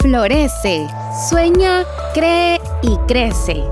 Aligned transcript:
Florece, 0.00 0.86
sueña, 1.28 1.82
cree 2.14 2.60
y 2.82 2.96
crece. 3.08 3.64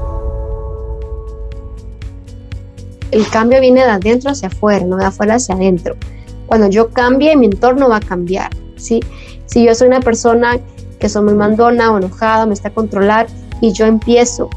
El 3.13 3.29
cambio 3.31 3.61
viene 3.61 3.85
de 3.85 3.91
adentro 3.91 4.33
hacia 4.33 4.49
afuera, 4.49 4.85
no 4.85 4.97
de 4.97 5.05
afuera 5.05 5.37
hacia 5.37 5.55
adentro. 5.55 5.95
Cuando 6.47 6.69
yo 6.69 6.91
cambie, 6.91 7.37
mi 7.37 7.47
entorno 7.47 7.89
va 7.89 7.99
a 7.99 8.01
cambiar. 8.01 8.51
¿sí? 8.75 8.99
Si 9.47 9.65
yo 9.65 9.73
soy 9.77 9.87
una 9.87 10.01
persona 10.01 10.59
que 10.99 11.09
soy 11.09 11.23
muy 11.23 11.35
mandona 11.35 11.93
o 11.93 11.99
enojada, 11.99 12.45
me 12.45 12.55
está 12.55 12.71
a 12.71 12.75
controlar 12.75 13.29
y 13.61 13.71
yo 13.71 13.87
empiezo 13.87 14.51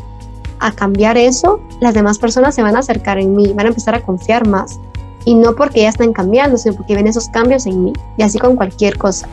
a 0.60 0.72
cambiar 0.72 1.18
eso, 1.18 1.62
las 1.82 1.94
demás 1.94 2.18
personas 2.18 2.56
se 2.56 2.64
van 2.64 2.78
a 2.78 2.80
acercar 2.80 3.20
en 3.20 3.36
mí, 3.36 3.54
van 3.54 3.68
a 3.68 3.70
empezar 3.70 3.94
a 3.94 4.02
confiar 4.02 4.48
más. 4.48 4.80
Y 5.24 5.36
no 5.36 5.56
porque 5.56 5.84
ya 5.84 5.90
están 5.90 6.14
cambiando, 6.14 6.58
sino 6.58 6.76
porque 6.76 6.96
ven 6.96 7.06
esos 7.06 7.30
cambios 7.30 7.68
en 7.68 7.84
mí. 7.84 7.94
Y 8.18 8.24
así 8.24 8.40
con 8.40 8.56
cualquier 8.56 8.98
cosa 8.98 9.30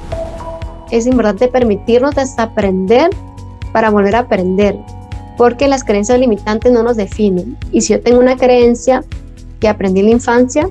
es 0.91 1.07
importante 1.07 1.48
permitirnos 1.48 2.14
desaprender 2.14 3.11
para 3.73 3.91
volver 3.91 4.16
a 4.16 4.21
aprender, 4.21 4.77
porque 5.36 5.68
las 5.68 5.85
creencias 5.85 6.18
limitantes 6.18 6.72
no 6.72 6.82
nos 6.82 6.96
definen. 6.96 7.57
Y 7.72 7.81
si 7.81 7.93
yo 7.93 8.00
tengo 8.00 8.21
una 8.21 8.36
creencia 8.36 9.04
que 9.61 9.68
aprendí 9.68 10.00
en 10.00 10.07
la 10.07 10.13
infancia, 10.13 10.71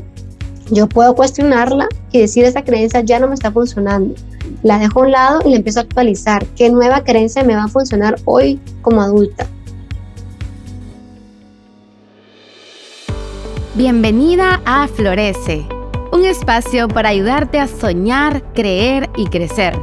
yo 0.71 0.87
puedo 0.87 1.13
cuestionarla 1.15 1.87
y 2.11 2.19
decir 2.19 2.45
esa 2.45 2.63
creencia 2.63 3.01
ya 3.01 3.19
no 3.19 3.27
me 3.27 3.35
está 3.35 3.51
funcionando. 3.51 4.15
La 4.63 4.79
dejo 4.79 5.01
a 5.01 5.03
un 5.03 5.11
lado 5.11 5.41
y 5.45 5.49
la 5.49 5.57
empiezo 5.57 5.79
a 5.79 5.83
actualizar. 5.83 6.45
¿Qué 6.55 6.69
nueva 6.69 7.03
creencia 7.03 7.43
me 7.43 7.55
va 7.55 7.65
a 7.65 7.67
funcionar 7.67 8.15
hoy 8.25 8.59
como 8.81 9.01
adulta? 9.01 9.45
Bienvenida 13.75 14.61
a 14.65 14.87
Florece, 14.87 15.67
un 16.13 16.23
espacio 16.23 16.87
para 16.87 17.09
ayudarte 17.09 17.59
a 17.59 17.67
soñar, 17.67 18.41
creer 18.53 19.09
y 19.17 19.27
crecer 19.27 19.77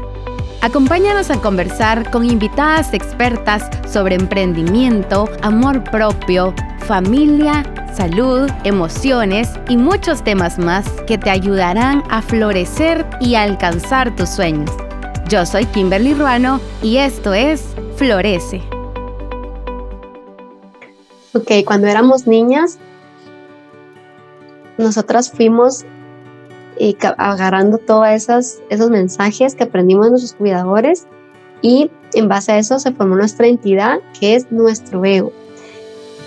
Acompáñanos 0.63 1.29
a 1.31 1.41
conversar 1.41 2.09
con 2.13 2.25
invitadas 2.25 2.95
expertas 2.95 3.69
sobre 3.93 4.15
emprendimiento, 4.15 5.29
amor 5.43 5.83
propio, 5.83 6.55
familia, 6.87 7.65
salud, 7.93 8.49
emociones 8.63 9.51
y 9.69 9.77
muchos 9.77 10.23
temas 10.23 10.61
más 10.61 10.89
que 11.09 11.19
te 11.19 11.31
ayudarán 11.31 12.05
a 12.11 12.23
florecer 12.23 13.05
y 13.21 13.35
alcanzar 13.35 14.15
tus 14.15 14.29
sueños. 14.29 14.71
Yo 15.29 15.45
soy 15.47 15.67
Kimberly 15.67 16.15
Ruano 16.15 16.61
y 16.81 16.99
esto 16.99 17.35
es 17.35 17.75
Florece. 17.97 18.63
Ok, 21.33 21.51
cuando 21.67 21.89
éramos 21.89 22.29
niñas, 22.29 22.79
nosotras 24.79 25.29
fuimos 25.29 25.85
y 26.83 26.97
agarrando 27.17 27.79
todos 27.79 28.09
esos 28.09 28.91
mensajes 28.91 29.55
que 29.55 29.63
aprendimos 29.63 30.07
de 30.07 30.11
nuestros 30.11 30.35
cuidadores 30.35 31.07
y 31.61 31.93
en 32.13 32.27
base 32.27 32.51
a 32.51 32.59
eso 32.59 32.81
se 32.81 32.91
formó 32.91 33.15
nuestra 33.15 33.47
entidad 33.47 34.01
que 34.19 34.35
es 34.35 34.51
nuestro 34.51 35.05
ego. 35.05 35.33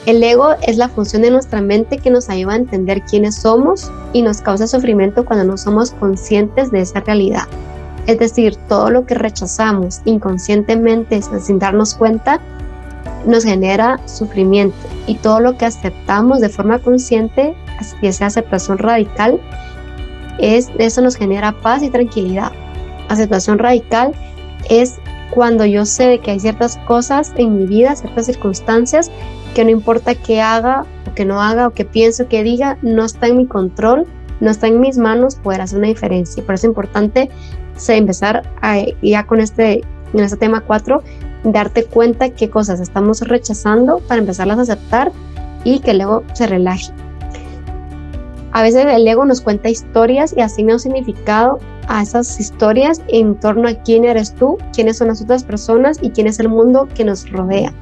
El 0.05 0.23
ego 0.23 0.51
es 0.61 0.77
la 0.77 0.87
función 0.87 1.23
de 1.23 1.31
nuestra 1.31 1.59
mente 1.59 1.97
que 1.97 2.09
nos 2.09 2.29
ayuda 2.29 2.53
a 2.53 2.55
entender 2.55 3.01
quiénes 3.01 3.35
somos 3.35 3.91
y 4.13 4.21
nos 4.21 4.39
causa 4.39 4.65
sufrimiento 4.65 5.25
cuando 5.25 5.43
no 5.43 5.57
somos 5.57 5.91
conscientes 5.91 6.71
de 6.71 6.79
esa 6.79 7.01
realidad. 7.01 7.49
Es 8.07 8.17
decir, 8.19 8.55
todo 8.69 8.89
lo 8.91 9.05
que 9.05 9.15
rechazamos 9.15 9.99
inconscientemente 10.05 11.21
sin 11.21 11.59
darnos 11.59 11.95
cuenta 11.95 12.39
nos 13.25 13.43
genera 13.43 13.99
sufrimiento 14.07 14.77
y 15.05 15.15
todo 15.15 15.41
lo 15.41 15.57
que 15.57 15.65
aceptamos 15.65 16.39
de 16.39 16.47
forma 16.47 16.79
consciente, 16.79 17.57
así 17.77 17.97
esa 18.03 18.27
aceptación 18.27 18.77
radical, 18.77 19.41
es, 20.39 20.71
eso 20.77 21.01
nos 21.01 21.15
genera 21.15 21.51
paz 21.51 21.83
y 21.83 21.89
tranquilidad. 21.89 22.51
Aceptación 23.09 23.59
radical 23.59 24.13
es 24.69 24.95
cuando 25.31 25.65
yo 25.65 25.85
sé 25.85 26.19
que 26.19 26.31
hay 26.31 26.39
ciertas 26.39 26.77
cosas 26.87 27.33
en 27.35 27.57
mi 27.57 27.65
vida, 27.65 27.95
ciertas 27.95 28.25
circunstancias, 28.25 29.11
que 29.53 29.63
no 29.63 29.71
importa 29.71 30.15
qué 30.15 30.41
haga 30.41 30.85
o 31.09 31.13
que 31.13 31.25
no 31.25 31.41
haga 31.41 31.67
o 31.67 31.71
que 31.71 31.85
piense 31.85 32.23
o 32.23 32.27
que 32.27 32.43
diga, 32.43 32.77
no 32.81 33.05
está 33.05 33.27
en 33.27 33.37
mi 33.37 33.47
control, 33.47 34.05
no 34.39 34.51
está 34.51 34.67
en 34.67 34.79
mis 34.79 34.97
manos 34.97 35.35
poder 35.35 35.61
hacer 35.61 35.79
una 35.79 35.87
diferencia. 35.87 36.43
Por 36.43 36.55
eso 36.55 36.67
es 36.67 36.69
importante 36.69 37.29
empezar 37.87 38.43
ya 39.01 39.25
con 39.25 39.39
este, 39.39 39.81
en 40.13 40.19
este 40.19 40.37
tema 40.37 40.61
4, 40.61 41.03
darte 41.43 41.85
cuenta 41.85 42.29
qué 42.29 42.49
cosas 42.49 42.79
estamos 42.79 43.21
rechazando 43.21 43.99
para 43.99 44.19
empezarlas 44.19 44.57
a 44.59 44.61
aceptar 44.61 45.11
y 45.63 45.79
que 45.79 45.93
luego 45.93 46.23
se 46.33 46.47
relaje. 46.47 46.91
A 48.55 48.61
veces 48.61 48.85
el 48.85 49.05
ego 49.05 49.25
nos 49.25 49.41
cuenta 49.41 49.67
historias 49.67 50.33
y 50.33 50.39
asigna 50.39 50.75
un 50.75 50.79
significado 50.79 51.59
a 51.89 52.01
esas 52.01 52.39
historias 52.39 53.01
en 53.09 53.37
torno 53.37 53.67
a 53.67 53.73
quién 53.73 54.05
eres 54.05 54.33
tú, 54.33 54.57
quiénes 54.73 54.97
son 54.97 55.09
las 55.09 55.21
otras 55.21 55.43
personas 55.43 55.99
y 56.01 56.11
quién 56.11 56.25
es 56.25 56.39
el 56.39 56.47
mundo 56.47 56.87
que 56.95 57.03
nos 57.03 57.29
rodea. 57.29 57.73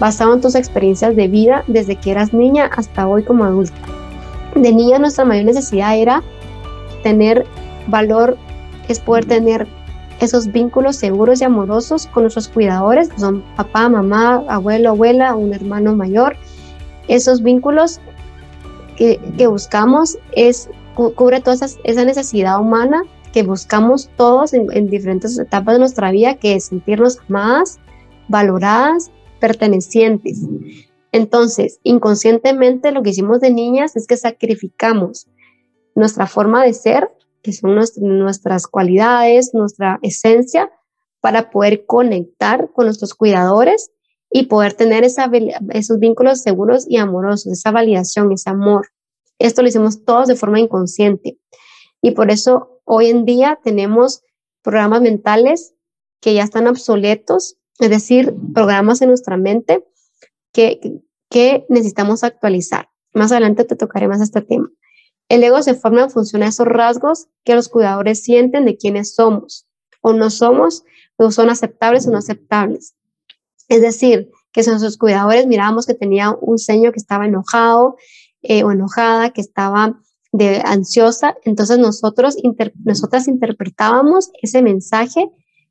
Basado 0.00 0.32
en 0.32 0.40
tus 0.40 0.54
experiencias 0.54 1.16
de 1.16 1.28
vida 1.28 1.64
desde 1.66 1.96
que 1.96 2.12
eras 2.12 2.32
niña 2.32 2.70
hasta 2.74 3.06
hoy 3.06 3.24
como 3.24 3.44
adulta. 3.44 3.76
De 4.54 4.72
niña 4.72 4.98
nuestra 4.98 5.26
mayor 5.26 5.44
necesidad 5.44 5.98
era 5.98 6.22
tener 7.02 7.44
valor, 7.88 8.38
es 8.88 9.00
poder 9.00 9.26
tener 9.26 9.66
esos 10.20 10.50
vínculos 10.50 10.96
seguros 10.96 11.42
y 11.42 11.44
amorosos 11.44 12.06
con 12.06 12.22
nuestros 12.22 12.48
cuidadores, 12.48 13.10
que 13.10 13.20
son 13.20 13.44
papá, 13.56 13.90
mamá, 13.90 14.44
abuelo, 14.48 14.88
abuela, 14.88 15.34
un 15.34 15.52
hermano 15.52 15.94
mayor. 15.94 16.36
Esos 17.06 17.42
vínculos 17.42 18.00
que, 18.96 19.46
buscamos 19.46 20.18
es, 20.32 20.68
cubre 20.94 21.40
toda 21.40 21.54
esa, 21.84 22.04
necesidad 22.04 22.60
humana 22.60 23.02
que 23.32 23.42
buscamos 23.42 24.10
todos 24.16 24.52
en, 24.52 24.88
diferentes 24.88 25.38
etapas 25.38 25.74
de 25.74 25.80
nuestra 25.80 26.10
vida, 26.10 26.36
que 26.36 26.54
es 26.54 26.66
sentirnos 26.66 27.18
más 27.28 27.78
valoradas, 28.28 29.10
pertenecientes. 29.40 30.40
Entonces, 31.12 31.80
inconscientemente 31.82 32.92
lo 32.92 33.02
que 33.02 33.10
hicimos 33.10 33.40
de 33.40 33.50
niñas 33.50 33.96
es 33.96 34.06
que 34.06 34.16
sacrificamos 34.16 35.28
nuestra 35.94 36.26
forma 36.26 36.64
de 36.64 36.74
ser, 36.74 37.10
que 37.42 37.52
son 37.52 37.78
nuestras 37.96 38.66
cualidades, 38.66 39.52
nuestra 39.52 39.98
esencia, 40.02 40.70
para 41.20 41.50
poder 41.50 41.86
conectar 41.86 42.70
con 42.72 42.86
nuestros 42.86 43.14
cuidadores 43.14 43.92
y 44.32 44.46
poder 44.46 44.72
tener 44.74 45.04
esos 45.04 45.98
vínculos 45.98 46.40
seguros 46.40 46.86
y 46.88 46.96
amorosos, 46.96 47.52
esa 47.52 47.70
validación, 47.70 48.32
ese 48.32 48.50
amor. 48.50 48.88
Esto 49.38 49.62
lo 49.62 49.68
hicimos 49.68 50.04
todos 50.04 50.28
de 50.28 50.36
forma 50.36 50.60
inconsciente. 50.60 51.38
Y 52.00 52.12
por 52.12 52.30
eso 52.30 52.80
hoy 52.84 53.08
en 53.08 53.24
día 53.24 53.58
tenemos 53.62 54.22
programas 54.62 55.02
mentales 55.02 55.74
que 56.20 56.34
ya 56.34 56.44
están 56.44 56.66
obsoletos, 56.66 57.56
es 57.78 57.90
decir, 57.90 58.34
programas 58.54 59.02
en 59.02 59.08
nuestra 59.08 59.36
mente 59.36 59.84
que, 60.52 61.02
que 61.28 61.66
necesitamos 61.68 62.24
actualizar. 62.24 62.88
Más 63.12 63.32
adelante 63.32 63.64
te 63.64 63.76
tocaré 63.76 64.08
más 64.08 64.20
este 64.20 64.40
tema. 64.40 64.70
El 65.28 65.44
ego 65.44 65.62
se 65.62 65.74
forma 65.74 66.02
en 66.02 66.10
función 66.10 66.42
a 66.42 66.48
esos 66.48 66.66
rasgos 66.66 67.28
que 67.44 67.54
los 67.54 67.68
cuidadores 67.68 68.22
sienten 68.22 68.64
de 68.64 68.76
quiénes 68.76 69.14
somos 69.14 69.66
o 70.02 70.12
no 70.12 70.30
somos, 70.30 70.84
o 71.16 71.30
son 71.30 71.48
aceptables 71.48 72.06
o 72.06 72.10
no 72.10 72.18
aceptables. 72.18 72.94
Es 73.72 73.80
decir, 73.80 74.30
que 74.52 74.62
si 74.62 74.68
nuestros 74.68 74.98
cuidadores 74.98 75.46
mirábamos 75.46 75.86
que 75.86 75.94
tenía 75.94 76.36
un 76.42 76.58
ceño 76.58 76.92
que 76.92 76.98
estaba 76.98 77.24
enojado 77.24 77.96
eh, 78.42 78.64
o 78.64 78.70
enojada, 78.70 79.30
que 79.30 79.40
estaba 79.40 79.98
de 80.30 80.60
ansiosa, 80.62 81.36
entonces 81.44 81.78
nosotros 81.78 82.36
nosotras 82.84 83.28
interpretábamos 83.28 84.30
ese 84.42 84.60
mensaje 84.60 85.26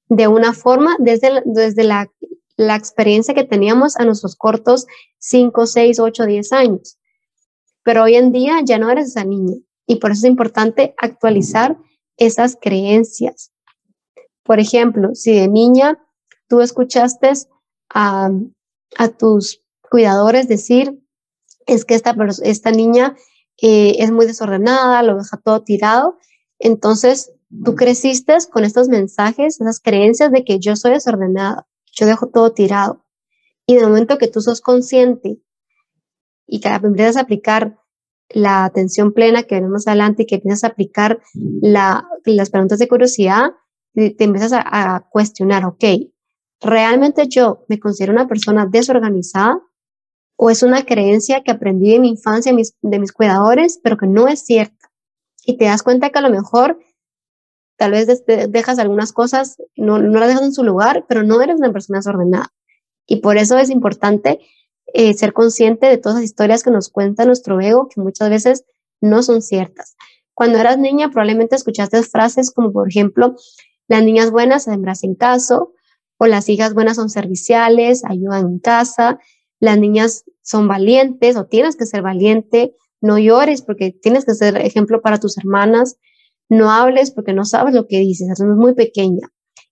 de 0.10 0.28
una 0.28 0.54
forma 0.54 0.96
desde, 0.98 1.44
desde 1.46 1.84
la, 1.84 2.10
la 2.58 2.76
experiencia 2.76 3.36
que 3.36 3.44
teníamos 3.44 3.96
a 3.98 4.06
nuestros 4.06 4.36
cortos 4.36 4.88
5, 5.20 5.68
6, 5.68 6.00
8, 6.00 6.26
10 6.26 6.54
años. 6.54 6.98
Pero 7.84 8.06
hoy 8.06 8.16
en 8.16 8.32
día 8.32 8.62
ya 8.66 8.80
no 8.80 8.90
eres 8.90 9.10
esa 9.10 9.26
niña 9.26 9.58
y 9.86 9.98
por 9.98 10.10
eso 10.10 10.26
es 10.26 10.32
importante 10.32 10.96
actualizar 10.98 11.78
esas 12.18 12.58
creencias. 12.60 13.52
Por 14.42 14.60
ejemplo, 14.60 15.14
si 15.14 15.36
de 15.36 15.48
niña 15.48 16.00
tú 16.48 16.62
escuchaste 16.62 17.32
a, 17.94 18.30
tus 19.18 19.62
cuidadores 19.90 20.48
decir, 20.48 21.00
es 21.66 21.86
que 21.86 21.96
esta, 21.96 22.16
esta 22.44 22.72
niña 22.72 23.16
eh, 23.62 23.96
es 24.00 24.12
muy 24.12 24.26
desordenada, 24.26 25.04
lo 25.04 25.18
deja 25.18 25.38
todo 25.38 25.64
tirado. 25.64 26.18
Entonces, 26.60 27.32
tú 27.64 27.76
creciste 27.76 28.36
con 28.52 28.64
estos 28.64 28.88
mensajes, 28.88 29.60
esas 29.60 29.80
creencias 29.80 30.32
de 30.32 30.44
que 30.44 30.60
yo 30.60 30.76
soy 30.76 30.92
desordenada, 30.92 31.68
yo 31.92 32.06
dejo 32.06 32.28
todo 32.28 32.54
tirado. 32.54 33.06
Y 33.66 33.76
de 33.76 33.84
momento 33.84 34.18
que 34.18 34.28
tú 34.28 34.42
sos 34.42 34.62
consciente 34.62 35.40
y 36.48 36.60
que 36.60 36.70
empiezas 36.70 37.18
a 37.18 37.22
aplicar 37.22 37.78
la 38.30 38.66
atención 38.66 39.14
plena 39.14 39.44
que 39.44 39.56
veremos 39.56 39.88
adelante 39.88 40.24
y 40.24 40.26
que 40.26 40.36
empiezas 40.36 40.64
a 40.64 40.68
aplicar 40.68 41.22
la, 41.34 42.08
las 42.26 42.50
preguntas 42.50 42.80
de 42.80 42.88
curiosidad, 42.88 43.52
te, 43.94 44.16
empiezas 44.24 44.54
a, 44.54 44.62
a, 44.96 45.10
cuestionar, 45.10 45.66
ok, 45.66 45.84
¿realmente 46.62 47.28
yo 47.28 47.66
me 47.68 47.80
considero 47.80 48.14
una 48.14 48.28
persona 48.28 48.66
desorganizada? 48.66 49.62
¿O 50.38 50.50
es 50.50 50.64
una 50.64 50.84
creencia 50.84 51.44
que 51.44 51.52
aprendí 51.52 51.94
en 51.94 52.02
mi 52.02 52.10
infancia 52.10 52.54
de 52.82 53.00
mis 53.00 53.12
cuidadores, 53.12 53.80
pero 53.84 53.98
que 53.98 54.08
no 54.08 54.28
es 54.28 54.46
cierta? 54.46 54.92
Y 55.46 55.58
te 55.58 55.66
das 55.66 55.84
cuenta 55.84 56.10
que 56.10 56.20
a 56.20 56.22
lo 56.22 56.30
mejor 56.30 56.80
tal 57.78 57.92
vez 57.92 58.24
dejas 58.26 58.80
algunas 58.80 59.12
cosas, 59.12 59.58
no, 59.76 59.98
no 59.98 60.20
las 60.20 60.30
dejas 60.30 60.44
en 60.44 60.54
su 60.54 60.64
lugar, 60.64 61.06
pero 61.08 61.24
no 61.24 61.42
eres 61.42 61.58
una 61.58 61.72
persona 61.72 62.00
desordenada. 62.00 62.54
Y 63.08 63.18
por 63.18 63.38
eso 63.38 63.58
es 63.58 63.70
importante 63.70 64.40
eh, 64.94 65.14
ser 65.14 65.34
consciente 65.34 65.88
de 65.88 65.98
todas 65.98 66.18
las 66.18 66.26
historias 66.26 66.64
que 66.64 66.70
nos 66.70 66.90
cuenta 66.90 67.26
nuestro 67.26 67.60
ego, 67.60 67.90
que 67.90 68.00
muchas 68.00 68.30
veces 68.30 68.66
no 69.02 69.24
son 69.24 69.42
ciertas. 69.42 69.96
Cuando 70.34 70.60
eras 70.60 70.78
niña, 70.78 71.10
probablemente 71.10 71.56
escuchaste 71.56 72.04
frases 72.04 72.52
como, 72.52 72.72
por 72.72 72.88
ejemplo, 72.88 73.36
las 73.88 74.04
niñas 74.04 74.32
buenas 74.32 74.66
se 74.66 74.74
en 74.74 75.16
caso, 75.16 75.74
o 76.22 76.28
las 76.28 76.50
hijas 76.50 76.76
buenas 76.76 76.98
son 76.98 77.10
serviciales, 77.10 78.04
ayudan 78.06 78.46
en 78.46 78.60
casa, 78.60 79.18
las 79.60 79.80
niñas 79.80 80.24
son 80.44 80.68
valientes 80.68 81.36
o 81.36 81.48
tienes 81.48 81.76
que 81.76 81.88
ser 81.88 82.04
valiente, 82.04 82.76
no 83.02 83.18
llores 83.18 83.64
porque 83.64 83.92
tienes 83.92 84.26
que 84.26 84.36
ser 84.36 84.56
ejemplo 84.58 85.02
para 85.02 85.20
tus 85.20 85.36
hermanas, 85.40 85.98
no 86.48 86.70
hables 86.70 87.10
porque 87.10 87.34
no 87.34 87.44
sabes 87.44 87.74
lo 87.74 87.88
que 87.88 87.98
dices, 87.98 88.28
eres 88.28 88.56
muy 88.56 88.76
pequeña, 88.76 89.30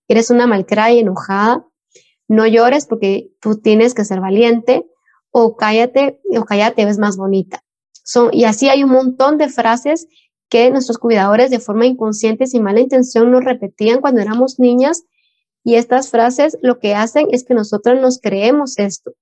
eres 0.08 0.30
una 0.30 0.48
malcraya 0.48 0.98
enojada, 0.98 1.64
no 2.26 2.48
llores 2.48 2.86
porque 2.86 3.30
tú 3.40 3.60
tienes 3.60 3.94
que 3.94 4.04
ser 4.04 4.18
valiente, 4.18 4.84
o 5.30 5.54
cállate, 5.54 6.20
o 6.36 6.44
cállate, 6.46 6.84
ves 6.84 6.98
más 6.98 7.16
bonita. 7.16 7.62
Y 8.32 8.42
así 8.42 8.68
hay 8.68 8.82
un 8.82 8.90
montón 8.90 9.38
de 9.38 9.50
frases 9.50 10.08
que 10.48 10.68
nuestros 10.72 10.98
cuidadores 10.98 11.50
de 11.50 11.60
forma 11.60 11.86
inconsciente, 11.86 12.48
sin 12.48 12.64
mala 12.64 12.80
intención, 12.80 13.30
nos 13.30 13.44
repetían 13.44 14.00
cuando 14.00 14.20
éramos 14.20 14.58
niñas. 14.58 15.04
Y 15.64 15.74
estas 15.74 16.10
frases 16.10 16.56
lo 16.62 16.78
que 16.78 16.94
hacen 16.94 17.28
es 17.30 17.44
que 17.44 17.54
nosotros 17.54 18.00
nos 18.00 18.18
creemos 18.18 18.78
esto. 18.78 19.12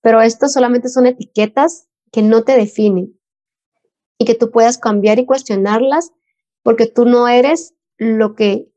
Pero 0.00 0.20
esto 0.20 0.48
solamente 0.48 0.88
son 0.88 1.06
etiquetas 1.06 1.88
que 2.12 2.22
no 2.22 2.42
te 2.42 2.56
definen 2.56 3.18
y 4.18 4.24
que 4.24 4.34
tú 4.34 4.50
puedas 4.50 4.78
cambiar 4.78 5.18
y 5.18 5.26
cuestionarlas 5.26 6.12
porque 6.62 6.86
tú 6.86 7.04
no 7.04 7.28
eres 7.28 7.74
lo 7.98 8.34
que, 8.34 8.68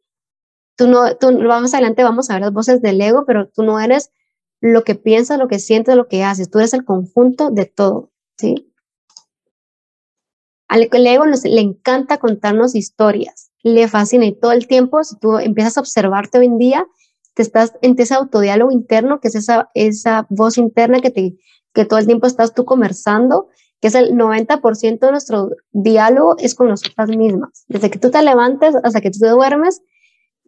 tú 0.76 0.88
no, 0.88 1.16
tú, 1.18 1.38
vamos 1.48 1.74
adelante, 1.74 2.04
vamos 2.04 2.30
a 2.30 2.34
ver 2.34 2.42
las 2.42 2.54
voces 2.54 2.82
del 2.82 3.00
ego, 3.02 3.26
pero 3.26 3.48
tú 3.50 3.64
no 3.64 3.80
eres 3.80 4.12
lo 4.60 4.84
que 4.84 4.96
piensas, 4.96 5.38
lo 5.38 5.48
que 5.48 5.60
sientes, 5.60 5.96
lo 5.96 6.08
que 6.08 6.24
haces. 6.24 6.50
Tú 6.50 6.60
eres 6.60 6.74
el 6.74 6.84
conjunto 6.84 7.52
de 7.52 7.66
todo, 7.66 8.12
¿sí? 8.38 8.74
Al 10.68 10.90
ego 10.92 11.26
le 11.26 11.62
encanta 11.62 12.18
contarnos 12.18 12.76
historias, 12.76 13.52
le 13.64 13.88
fascina 13.88 14.26
y 14.26 14.34
todo 14.34 14.52
el 14.52 14.68
tiempo, 14.68 15.04
si 15.04 15.18
tú 15.18 15.38
empiezas 15.38 15.78
a 15.78 15.82
observarte 15.82 16.40
hoy 16.40 16.46
en 16.46 16.58
día, 16.58 16.86
te 17.34 17.42
estás 17.42 17.74
en 17.82 17.96
ese 17.98 18.16
autodiálogo 18.16 18.72
interno, 18.72 19.20
que 19.20 19.28
es 19.28 19.36
esa, 19.36 19.70
esa 19.74 20.26
voz 20.30 20.58
interna 20.58 21.00
que, 21.00 21.12
te, 21.12 21.38
que 21.74 21.86
todo 21.86 22.00
el 22.00 22.08
tiempo 22.08 22.28
estás 22.28 22.54
tú 22.54 22.66
conversando, 22.66 23.48
que 23.80 23.90
es 23.90 23.96
el 23.96 24.14
90% 24.14 25.00
de 25.00 25.12
nuestro 25.12 25.52
diálogo 25.72 26.36
es 26.40 26.56
con 26.56 26.68
nosotras 26.68 27.10
mismas. 27.10 27.64
Desde 27.68 27.90
que 27.90 28.00
tú 28.00 28.10
te 28.10 28.22
levantes 28.24 28.76
hasta 28.84 29.02
que 29.02 29.12
tú 29.12 29.20
te 29.20 29.30
duermes, 29.30 29.82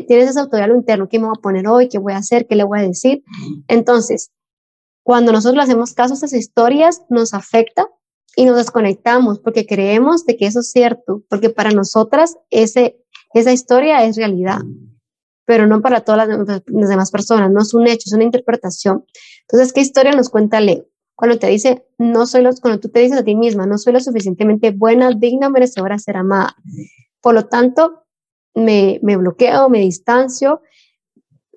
tienes 0.08 0.30
ese 0.30 0.40
autodiálogo 0.40 0.80
interno, 0.80 1.08
¿qué 1.08 1.20
me 1.20 1.28
voy 1.28 1.36
a 1.38 1.42
poner 1.42 1.68
hoy? 1.68 1.90
¿Qué 1.90 2.00
voy 2.00 2.14
a 2.14 2.18
hacer? 2.18 2.48
¿Qué 2.48 2.56
le 2.56 2.64
voy 2.64 2.80
a 2.80 2.84
decir? 2.84 3.24
Entonces, 3.68 4.32
cuando 5.04 5.32
nosotros 5.32 5.58
le 5.58 5.64
hacemos 5.64 5.94
caso 5.94 6.14
a 6.14 6.18
esas 6.18 6.34
historias, 6.34 7.04
nos 7.10 7.34
afecta 7.34 7.88
y 8.36 8.46
nos 8.46 8.58
desconectamos 8.58 9.40
porque 9.40 9.66
creemos 9.66 10.26
de 10.26 10.38
que 10.38 10.46
eso 10.46 10.60
es 10.60 10.72
cierto, 10.72 11.24
porque 11.30 11.50
para 11.50 11.72
nosotras 11.72 12.38
ese, 12.50 13.04
esa 13.34 13.52
historia 13.52 14.04
es 14.06 14.16
realidad, 14.16 14.62
pero 15.46 15.68
no 15.68 15.82
para 15.82 16.02
todas 16.02 16.28
las, 16.28 16.64
demás 16.90 17.12
personas, 17.12 17.52
no 17.52 17.62
es 17.62 17.74
un 17.74 17.88
hecho, 17.88 18.04
es 18.06 18.14
una 18.14 18.24
interpretación. 18.24 19.06
Entonces, 19.42 19.74
¿qué 19.74 19.82
historia 19.82 20.12
nos 20.12 20.30
cuenta 20.30 20.62
Leo? 20.62 20.86
Cuando 21.16 21.38
te 21.38 21.48
dice, 21.48 21.86
no 21.98 22.28
soy 22.28 22.44
lo, 22.44 22.52
cuando 22.62 22.80
tú 22.80 22.90
te 22.90 23.02
dices 23.02 23.20
a 23.20 23.24
ti 23.24 23.36
misma, 23.36 23.66
no 23.66 23.78
soy 23.78 23.94
lo 23.94 24.00
suficientemente 24.00 24.72
buena, 24.72 25.12
digna, 25.12 25.50
merecedora 25.50 25.96
de 25.96 26.00
ser 26.00 26.18
amada. 26.18 26.56
Por 27.20 27.34
lo 27.34 27.48
tanto, 27.48 28.06
me, 28.54 29.00
me 29.04 29.18
bloqueo, 29.18 29.70
me 29.70 29.80
distancio 29.80 30.62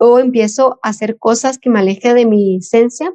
o 0.01 0.19
empiezo 0.19 0.81
a 0.83 0.89
hacer 0.89 1.17
cosas 1.19 1.59
que 1.59 1.71
me 1.71 1.79
alejen 1.79 2.17
de 2.17 2.27
mi 2.27 2.57
esencia 2.57 3.15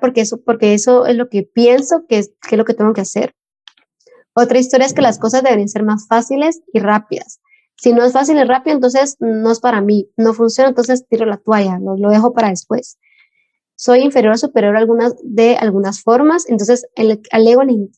porque, 0.00 0.22
eso, 0.22 0.40
porque 0.40 0.74
eso 0.74 1.06
es 1.06 1.16
lo 1.16 1.28
que 1.28 1.42
pienso 1.42 2.06
que 2.08 2.18
es, 2.18 2.32
que 2.42 2.54
es 2.54 2.58
lo 2.58 2.64
que 2.64 2.74
tengo 2.74 2.92
que 2.92 3.02
hacer. 3.02 3.32
Otra 4.34 4.58
historia 4.58 4.86
es 4.86 4.94
que 4.94 5.02
las 5.02 5.18
cosas 5.18 5.42
deben 5.42 5.68
ser 5.68 5.82
más 5.82 6.06
fáciles 6.08 6.60
y 6.72 6.80
rápidas. 6.80 7.40
Si 7.76 7.92
no 7.92 8.04
es 8.04 8.12
fácil 8.12 8.38
y 8.38 8.44
rápido, 8.44 8.74
entonces 8.74 9.16
no 9.20 9.50
es 9.52 9.60
para 9.60 9.80
mí, 9.80 10.10
no 10.16 10.34
funciona, 10.34 10.70
entonces 10.70 11.06
tiro 11.08 11.26
la 11.26 11.36
toalla, 11.36 11.78
lo, 11.78 11.96
lo 11.96 12.10
dejo 12.10 12.32
para 12.32 12.48
después. 12.48 12.98
Soy 13.76 14.00
inferior 14.00 14.34
o 14.34 14.38
superior 14.38 14.76
algunas, 14.76 15.14
de 15.22 15.56
algunas 15.56 16.02
formas, 16.02 16.48
entonces 16.48 16.86
el, 16.96 17.20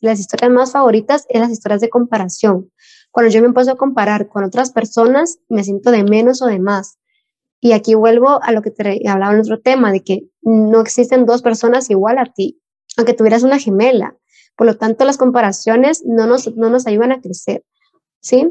las 0.02 0.20
historias 0.20 0.50
más 0.50 0.72
favoritas 0.72 1.24
es 1.30 1.40
las 1.40 1.50
historias 1.50 1.80
de 1.80 1.88
comparación. 1.88 2.70
Cuando 3.10 3.32
yo 3.32 3.40
me 3.40 3.46
empiezo 3.46 3.72
a 3.72 3.76
comparar 3.76 4.28
con 4.28 4.44
otras 4.44 4.72
personas, 4.72 5.38
me 5.48 5.64
siento 5.64 5.90
de 5.90 6.04
menos 6.04 6.42
o 6.42 6.46
de 6.46 6.58
más. 6.58 6.99
Y 7.60 7.72
aquí 7.72 7.94
vuelvo 7.94 8.42
a 8.42 8.52
lo 8.52 8.62
que 8.62 8.70
te 8.70 9.08
hablaba 9.08 9.34
en 9.34 9.40
otro 9.40 9.60
tema, 9.60 9.92
de 9.92 10.02
que 10.02 10.28
no 10.42 10.80
existen 10.80 11.26
dos 11.26 11.42
personas 11.42 11.90
igual 11.90 12.18
a 12.18 12.26
ti, 12.26 12.60
aunque 12.96 13.14
tuvieras 13.14 13.42
una 13.42 13.58
gemela. 13.58 14.16
Por 14.56 14.66
lo 14.66 14.76
tanto, 14.76 15.04
las 15.04 15.18
comparaciones 15.18 16.02
no 16.06 16.26
nos, 16.26 16.54
no 16.56 16.70
nos 16.70 16.86
ayudan 16.86 17.12
a 17.12 17.20
crecer. 17.20 17.64
¿Sí? 18.20 18.50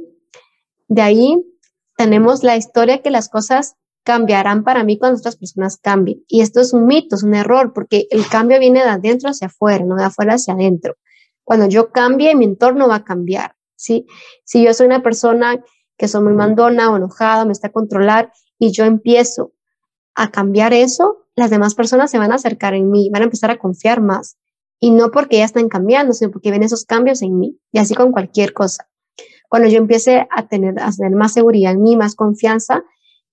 De 0.87 1.01
ahí 1.01 1.37
tenemos 1.97 2.43
la 2.43 2.55
historia 2.55 3.01
que 3.01 3.11
las 3.11 3.29
cosas 3.29 3.75
cambiarán 4.03 4.63
para 4.63 4.83
mí 4.83 4.97
cuando 4.97 5.19
otras 5.19 5.35
personas 5.35 5.77
cambien. 5.77 6.23
Y 6.27 6.41
esto 6.41 6.61
es 6.61 6.73
un 6.73 6.87
mito, 6.87 7.15
es 7.15 7.23
un 7.23 7.35
error, 7.35 7.73
porque 7.73 8.07
el 8.09 8.27
cambio 8.27 8.59
viene 8.59 8.81
de 8.83 8.89
adentro 8.89 9.29
hacia 9.29 9.47
afuera, 9.47 9.85
no 9.85 9.95
de 9.95 10.05
afuera 10.05 10.35
hacia 10.35 10.53
adentro. 10.53 10.95
Cuando 11.43 11.67
yo 11.67 11.91
cambie, 11.91 12.35
mi 12.35 12.45
entorno 12.45 12.87
va 12.87 12.95
a 12.95 13.03
cambiar. 13.03 13.55
¿sí? 13.75 14.07
Si 14.43 14.63
yo 14.63 14.73
soy 14.73 14.87
una 14.87 15.01
persona 15.01 15.63
que 15.97 16.07
soy 16.07 16.23
muy 16.23 16.33
mandona 16.33 16.91
o 16.91 16.97
enojada, 16.97 17.45
me 17.45 17.51
está 17.51 17.67
a 17.67 17.71
controlar 17.71 18.31
y 18.59 18.71
yo 18.71 18.83
empiezo 18.83 19.53
a 20.13 20.29
cambiar 20.29 20.73
eso, 20.73 21.25
las 21.35 21.49
demás 21.49 21.73
personas 21.73 22.11
se 22.11 22.19
van 22.19 22.31
a 22.31 22.35
acercar 22.35 22.73
en 22.73 22.91
mí, 22.91 23.09
van 23.09 23.21
a 23.21 23.25
empezar 23.25 23.49
a 23.49 23.57
confiar 23.57 24.01
más. 24.01 24.37
Y 24.81 24.91
no 24.91 25.11
porque 25.11 25.37
ya 25.37 25.45
están 25.45 25.69
cambiando, 25.69 26.13
sino 26.13 26.31
porque 26.31 26.51
ven 26.51 26.63
esos 26.63 26.85
cambios 26.85 27.21
en 27.21 27.39
mí. 27.39 27.57
Y 27.71 27.79
así 27.79 27.95
con 27.95 28.11
cualquier 28.11 28.53
cosa. 28.53 28.89
Cuando 29.49 29.67
yo 29.67 29.77
empiece 29.77 30.27
a 30.29 30.47
tener, 30.47 30.79
a 30.79 30.91
tener 30.91 31.11
más 31.17 31.33
seguridad 31.33 31.71
en 31.71 31.81
mí, 31.81 31.95
más 31.95 32.15
confianza, 32.15 32.83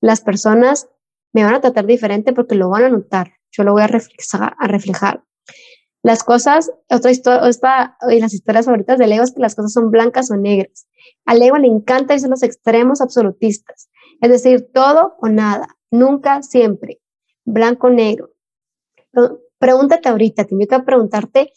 las 0.01 0.21
personas 0.21 0.89
me 1.33 1.45
van 1.45 1.55
a 1.55 1.61
tratar 1.61 1.87
diferente 1.87 2.33
porque 2.33 2.55
lo 2.55 2.71
van 2.71 2.85
a 2.85 2.89
notar. 2.89 3.35
Yo 3.51 3.65
lo 3.65 3.73
voy 3.73 3.83
a 3.83 3.87
reflejar. 3.87 4.55
A 4.59 4.67
reflejar. 4.67 5.25
Las 6.07 6.23
cosas, 6.23 6.71
otra 6.89 7.11
historia, 7.11 7.49
esta, 7.49 7.99
y 8.09 8.21
las 8.21 8.33
historias 8.33 8.67
favoritas 8.67 8.97
de 8.97 9.09
Leo 9.09 9.25
es 9.25 9.33
que 9.33 9.41
las 9.41 9.57
cosas 9.57 9.73
son 9.73 9.91
blancas 9.91 10.31
o 10.31 10.37
negras. 10.37 10.87
A 11.25 11.35
Leo 11.35 11.57
le 11.57 11.67
encanta 11.67 12.15
irse 12.15 12.29
los 12.29 12.45
extremos 12.45 13.01
absolutistas, 13.01 13.91
es 14.21 14.31
decir, 14.31 14.71
todo 14.73 15.17
o 15.19 15.27
nada, 15.27 15.67
nunca, 15.91 16.45
siempre, 16.45 17.01
blanco 17.45 17.89
o 17.89 17.91
negro. 17.91 18.31
Pregúntate 19.59 20.09
ahorita, 20.09 20.45
te 20.45 20.55
invito 20.55 20.77
a 20.77 20.85
preguntarte 20.85 21.53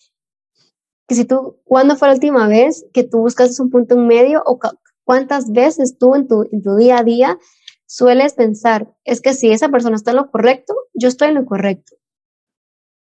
que 1.07 1.13
si 1.13 1.25
tú, 1.25 1.59
¿cuándo 1.63 1.95
fue 1.95 2.07
la 2.07 2.15
última 2.15 2.47
vez 2.47 2.88
que 2.91 3.03
tú 3.03 3.19
buscas 3.19 3.59
un 3.59 3.69
punto 3.69 3.93
en 3.93 4.07
medio 4.07 4.41
o 4.47 4.57
cuántas 5.03 5.51
veces 5.51 6.00
tú 6.00 6.15
en 6.15 6.27
tu, 6.27 6.50
en 6.51 6.63
tu 6.63 6.75
día 6.75 6.97
a 6.97 7.03
día 7.03 7.38
sueles 7.85 8.33
pensar, 8.33 8.91
es 9.03 9.21
que 9.21 9.35
si 9.35 9.51
esa 9.51 9.69
persona 9.69 9.95
está 9.95 10.09
en 10.09 10.17
lo 10.17 10.31
correcto, 10.31 10.74
yo 10.95 11.07
estoy 11.07 11.27
en 11.27 11.35
lo 11.35 11.45
correcto 11.45 11.99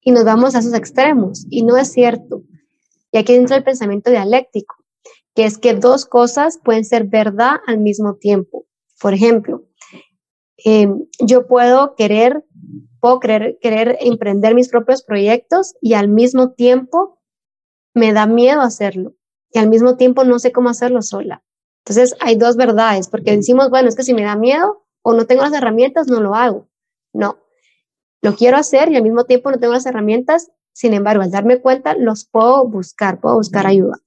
y 0.02 0.12
nos 0.12 0.26
vamos 0.26 0.56
a 0.56 0.60
esos 0.60 0.74
extremos 0.74 1.46
y 1.50 1.64
no 1.64 1.78
es 1.78 1.92
cierto. 1.92 2.44
Y 3.12 3.18
aquí 3.18 3.34
entra 3.34 3.58
el 3.58 3.64
pensamiento 3.64 4.10
dialéctico, 4.10 4.76
que 5.36 5.46
es 5.46 5.58
que 5.58 5.74
dos 5.74 6.06
cosas 6.06 6.60
pueden 6.64 6.86
ser 6.86 7.06
verdad 7.06 7.58
al 7.68 7.80
mismo 7.80 8.16
tiempo. 8.16 8.66
Por 9.00 9.14
ejemplo, 9.14 9.66
em, 10.58 11.06
yo 11.20 11.48
puedo 11.48 11.96
querer, 11.96 12.46
puedo 13.00 13.20
querer, 13.20 13.58
querer 13.62 13.98
emprender 14.02 14.56
mis 14.56 14.70
propios 14.70 15.04
proyectos 15.04 15.76
y 15.82 15.94
al 15.94 16.08
mismo 16.08 16.52
tiempo 16.52 17.20
me 17.94 18.14
da 18.14 18.26
miedo 18.26 18.62
hacerlo 18.62 19.16
y 19.52 19.60
al 19.60 19.70
mismo 19.70 19.98
tiempo 19.98 20.24
no 20.24 20.40
sé 20.40 20.52
cómo 20.52 20.70
hacerlo 20.70 21.02
sola. 21.02 21.44
Entonces 21.84 22.16
hay 22.20 22.36
dos 22.36 22.56
verdades, 22.56 23.10
porque 23.10 23.36
decimos, 23.36 23.70
bueno, 23.70 23.90
es 23.90 23.96
que 23.96 24.04
si 24.04 24.14
me 24.14 24.24
da 24.24 24.36
miedo 24.36 24.86
o 25.02 25.14
no 25.14 25.26
tengo 25.26 25.42
las 25.42 25.54
herramientas, 25.54 26.08
no 26.08 26.22
lo 26.22 26.36
hago. 26.36 26.70
No, 27.14 27.40
lo 28.22 28.36
quiero 28.36 28.58
hacer 28.58 28.92
y 28.92 28.96
al 28.96 29.04
mismo 29.04 29.26
tiempo 29.26 29.52
no 29.52 29.60
tengo 29.60 29.74
las 29.74 29.86
herramientas, 29.86 30.52
sin 30.74 30.94
embargo, 30.94 31.24
al 31.24 31.32
darme 31.32 31.60
cuenta, 31.60 31.96
los 31.96 32.26
puedo 32.26 32.66
buscar, 32.68 33.20
puedo 33.20 33.36
buscar 33.36 33.68
ayuda. 33.68 33.98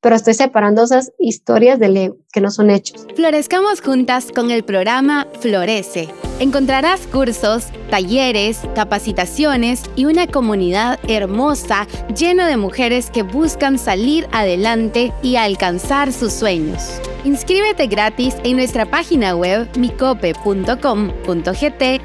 Pero 0.00 0.16
estoy 0.16 0.34
separando 0.34 0.84
esas 0.84 1.12
historias 1.18 1.78
del 1.78 1.96
ego, 1.96 2.16
que 2.32 2.42
no 2.42 2.50
son 2.50 2.70
hechos. 2.70 3.06
Florezcamos 3.16 3.80
juntas 3.80 4.32
con 4.32 4.50
el 4.50 4.62
programa 4.62 5.26
Florece. 5.40 6.08
Encontrarás 6.40 7.06
cursos, 7.06 7.68
talleres, 7.90 8.60
capacitaciones 8.74 9.82
y 9.96 10.04
una 10.04 10.26
comunidad 10.26 10.98
hermosa 11.08 11.86
llena 12.14 12.46
de 12.48 12.58
mujeres 12.58 13.10
que 13.10 13.22
buscan 13.22 13.78
salir 13.78 14.26
adelante 14.32 15.12
y 15.22 15.36
alcanzar 15.36 16.12
sus 16.12 16.34
sueños. 16.34 17.00
Inscríbete 17.24 17.86
gratis 17.86 18.36
en 18.44 18.56
nuestra 18.56 18.84
página 18.84 19.34
web 19.34 19.66
micope.com.gt 19.78 20.44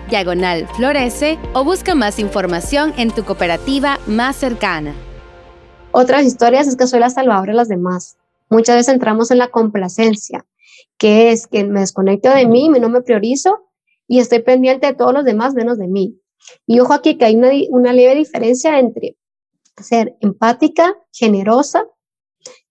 diagonal 0.09 0.65
florece 0.77 1.37
o 1.53 1.65
busca 1.65 1.93
más 1.93 2.19
información 2.19 2.93
en 2.95 3.11
tu 3.11 3.25
cooperativa 3.25 3.99
más 4.07 4.37
cercana. 4.37 4.95
Otras 5.91 6.25
historias 6.25 6.69
es 6.69 6.77
que 6.77 6.87
soy 6.87 7.01
la 7.01 7.09
salvadora 7.09 7.51
de 7.51 7.57
las 7.57 7.67
demás. 7.67 8.17
Muchas 8.49 8.77
veces 8.77 8.93
entramos 8.93 9.29
en 9.29 9.39
la 9.39 9.49
complacencia 9.49 10.45
que 10.97 11.31
es 11.31 11.47
que 11.47 11.65
me 11.65 11.81
desconecto 11.81 12.29
de 12.29 12.45
mí, 12.45 12.69
no 12.69 12.87
me 12.87 13.01
priorizo 13.01 13.69
y 14.07 14.19
estoy 14.19 14.39
pendiente 14.39 14.87
de 14.87 14.93
todos 14.93 15.13
los 15.13 15.25
demás 15.25 15.53
menos 15.53 15.77
de 15.77 15.89
mí. 15.89 16.17
Y 16.65 16.79
ojo 16.79 16.93
aquí 16.93 17.17
que 17.17 17.25
hay 17.25 17.35
una, 17.35 17.49
una 17.71 17.91
leve 17.91 18.15
diferencia 18.15 18.79
entre 18.79 19.17
ser 19.75 20.15
empática, 20.21 20.95
generosa 21.11 21.85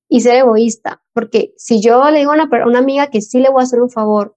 y 0.08 0.22
ser 0.22 0.36
egoísta. 0.36 1.02
Porque 1.18 1.52
si 1.56 1.80
yo 1.80 2.08
le 2.12 2.20
digo 2.20 2.30
a 2.30 2.34
una, 2.36 2.48
una 2.64 2.78
amiga 2.78 3.08
que 3.08 3.20
sí 3.20 3.40
le 3.40 3.50
voy 3.50 3.60
a 3.60 3.64
hacer 3.64 3.82
un 3.82 3.90
favor, 3.90 4.36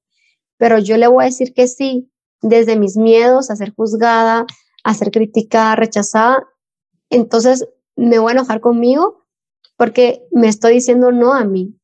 pero 0.57 0.79
yo 0.79 0.97
le 0.97 1.05
voy 1.05 1.21
a 1.21 1.25
decir 1.25 1.53
que 1.53 1.67
sí 1.67 2.11
desde 2.41 2.75
mis 2.75 2.97
miedos 2.97 3.51
a 3.51 3.55
ser 3.55 3.71
juzgada, 3.71 4.47
a 4.83 4.93
ser 4.95 5.11
criticada, 5.11 5.75
rechazada, 5.75 6.43
entonces 7.11 7.67
me 7.95 8.17
voy 8.17 8.31
a 8.31 8.33
enojar 8.33 8.61
conmigo 8.61 9.27
porque 9.77 10.25
me 10.31 10.47
estoy 10.47 10.73
diciendo 10.73 11.11
no 11.11 11.35
a 11.35 11.45
mí. 11.45 11.79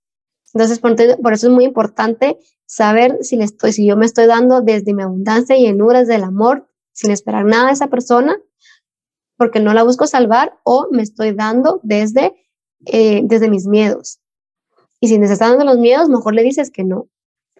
Entonces, 0.55 0.79
por, 0.79 0.95
por, 1.21 1.33
eso 1.33 1.45
es 1.45 1.53
muy 1.53 1.65
importante 1.65 2.39
saber 2.65 3.19
si 3.21 3.37
yo 3.85 3.97
me 3.97 4.05
estoy 4.07 4.25
dando 4.25 4.61
desde 4.61 4.95
mi 4.95 5.03
abundancia 5.03 5.55
y 5.57 5.67
llenuras 5.67 6.07
del 6.07 6.23
amor, 6.23 6.67
sin 6.91 7.11
esperar 7.11 7.45
nada 7.45 7.67
de 7.67 7.73
esa 7.73 7.85
persona, 7.85 8.35
porque 9.37 9.59
no 9.59 9.75
la 9.75 9.83
busco 9.83 10.07
salvar, 10.07 10.57
o 10.63 10.87
me 10.89 11.03
estoy 11.03 11.33
dando 11.33 11.81
desde, 11.83 12.33
eh, 12.87 13.21
desde 13.25 13.47
mis 13.47 13.67
miedos. 13.67 14.21
Y 14.99 15.07
si 15.07 15.19
te 15.19 15.25
están 15.25 15.51
dando 15.51 15.65
los 15.65 15.77
miedos, 15.77 16.09
mejor 16.09 16.33
le 16.33 16.43
dices 16.43 16.71
que 16.71 16.83
no, 16.83 17.07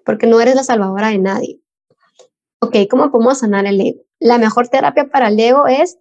porque 0.06 0.27
no 0.27 0.41
eres 0.41 0.56
la 0.56 0.63
salvadora 0.63 1.10
de 1.10 1.20
nadie. 1.20 1.62
Ok, 2.60 2.75
¿cómo 2.89 3.12
podemos 3.12 3.39
sanar 3.39 3.65
el 3.67 3.79
ego? 3.79 4.01
La 4.20 4.39
mejor 4.39 4.67
terapia 4.67 5.10
para 5.10 5.27
el 5.27 5.39
ego 5.39 5.67
es 5.67 6.00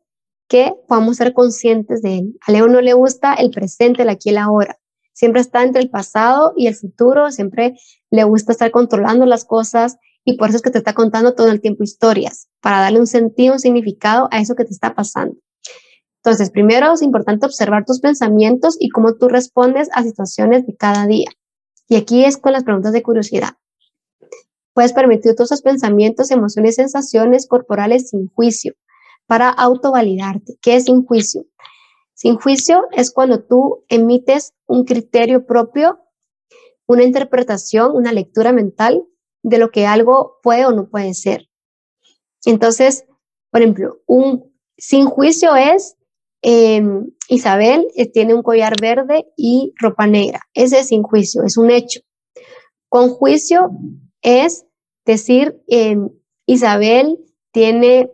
que 0.49 0.75
podamos 0.89 1.19
ser 1.19 1.35
conscientes 1.35 2.01
de 2.03 2.19
él. 2.19 2.39
Al 2.47 2.55
ego 2.55 2.69
no 2.69 2.81
le 2.81 2.95
gusta 2.95 3.35
el 3.35 3.51
presente, 3.51 4.03
el 4.03 4.09
aquí 4.09 4.31
y 4.31 4.33
el 4.33 4.39
ahora. 4.39 4.79
Siempre 5.13 5.41
está 5.41 5.63
entre 5.63 5.83
el 5.83 5.91
pasado 5.91 6.53
y 6.57 6.67
el 6.67 6.75
futuro, 6.75 7.31
siempre 7.31 7.79
le 8.11 8.25
gusta 8.25 8.53
estar 8.53 8.71
controlando 8.71 9.27
las 9.27 9.45
cosas 9.45 9.97
y 10.25 10.37
por 10.37 10.49
eso 10.49 10.57
es 10.57 10.63
que 10.63 10.71
te 10.71 10.79
está 10.79 10.93
contando 10.93 11.35
todo 11.35 11.51
el 11.51 11.61
tiempo 11.61 11.85
historias, 11.85 12.49
para 12.61 12.81
darle 12.81 13.01
un 13.01 13.07
sentido, 13.07 13.55
un 13.55 13.61
significado 13.61 14.29
a 14.31 14.41
eso 14.41 14.57
que 14.57 14.65
te 14.65 14.73
está 14.73 14.95
pasando. 14.95 15.37
Entonces, 16.27 16.51
primero 16.51 16.93
es 16.93 17.03
importante 17.03 17.47
observar 17.47 17.85
tus 17.85 18.01
pensamientos 18.01 18.77
y 18.81 18.89
cómo 18.89 19.15
tú 19.15 19.29
respondes 19.29 19.89
a 19.93 20.03
situaciones 20.03 20.67
de 20.67 20.75
cada 20.75 21.07
día. 21.07 21.29
Y 21.87 21.95
aquí 21.95 22.25
es 22.25 22.37
con 22.37 22.53
las 22.53 22.65
preguntas 22.65 22.93
de 22.93 23.05
curiosidad. 23.05 23.51
Puedes 24.75 24.93
permitir 24.93 25.37
todos 25.37 25.53
esos 25.53 25.63
pensamientos, 25.63 26.33
emociones, 26.33 26.75
sensaciones 26.75 27.47
corporales 27.47 28.09
sin 28.09 28.27
juicio 28.27 28.75
para 29.29 29.51
autovalidarte. 29.51 30.57
¿Qué 30.61 30.75
es 30.75 30.87
sin 30.87 31.07
juicio? 31.07 31.45
Sin 32.13 32.35
juicio 32.35 32.89
es 32.91 33.13
cuando 33.13 33.45
tú 33.45 33.85
emites 33.89 34.53
un 34.67 34.85
criterio 34.85 35.47
propio, 35.47 36.01
una 36.89 37.05
interpretación, 37.05 37.93
una 37.95 38.11
lectura 38.11 38.53
mental 38.53 39.07
de 39.45 39.59
lo 39.59 39.71
que 39.71 39.87
algo 39.87 40.41
puede 40.43 40.67
o 40.67 40.73
no 40.73 40.89
puede 40.89 41.15
ser. 41.15 41.47
Entonces, 42.45 43.05
por 43.53 43.63
ejemplo, 43.63 44.01
un 44.07 44.53
sin 44.77 45.07
juicio 45.07 45.55
es 45.55 45.96
em, 46.49 47.11
Isabel 47.29 47.89
eh, 47.97 48.09
tiene 48.09 48.33
un 48.33 48.45
collar 48.45 48.75
verde 48.81 49.27
y 49.37 49.75
ropa 49.81 50.07
negra. 50.07 50.43
Ese 50.55 50.79
es 50.79 50.89
sin 50.89 51.03
juicio, 51.03 51.43
es 51.43 51.57
un 51.57 51.73
hecho. 51.73 52.01
Con 52.89 53.11
juicio 53.11 53.71
es 54.23 54.65
decir, 55.05 55.61
em, 55.67 56.09
Isabel 56.47 57.19
tiene 57.53 58.13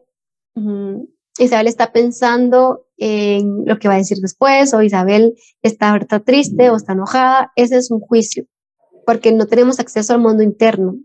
Isabel 1.38 1.66
está 1.66 1.92
pensando 1.92 2.86
en 2.96 3.64
lo 3.66 3.78
que 3.78 3.88
va 3.88 3.94
a 3.94 3.98
decir 3.98 4.18
después, 4.18 4.72
o 4.74 4.82
Isabel 4.82 5.34
está, 5.62 5.98
triste 6.24 6.70
o 6.70 6.76
está 6.76 6.92
enojada, 6.92 7.52
ese 7.56 7.76
es 7.76 7.90
un 7.90 8.00
juicio, 8.00 8.46
porque 9.06 9.32
no 9.32 9.46
tenemos 9.46 9.80
acceso 9.80 10.12
al 10.14 10.20
mundo 10.20 10.42
interno. 10.42 10.96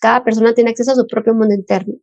Cada 0.00 0.22
persona 0.24 0.54
tiene 0.54 0.70
acceso 0.70 0.92
a 0.92 0.96
su 0.96 1.06
propio 1.06 1.34
mundo 1.34 1.54
interno. 1.54 1.94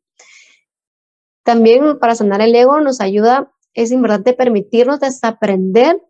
También 1.43 1.99
para 1.99 2.15
sanar 2.15 2.41
el 2.41 2.55
ego 2.55 2.79
nos 2.81 3.01
ayuda, 3.01 3.51
es 3.73 3.91
importante 3.91 4.33
permitirnos 4.33 4.99
desaprender 4.99 6.01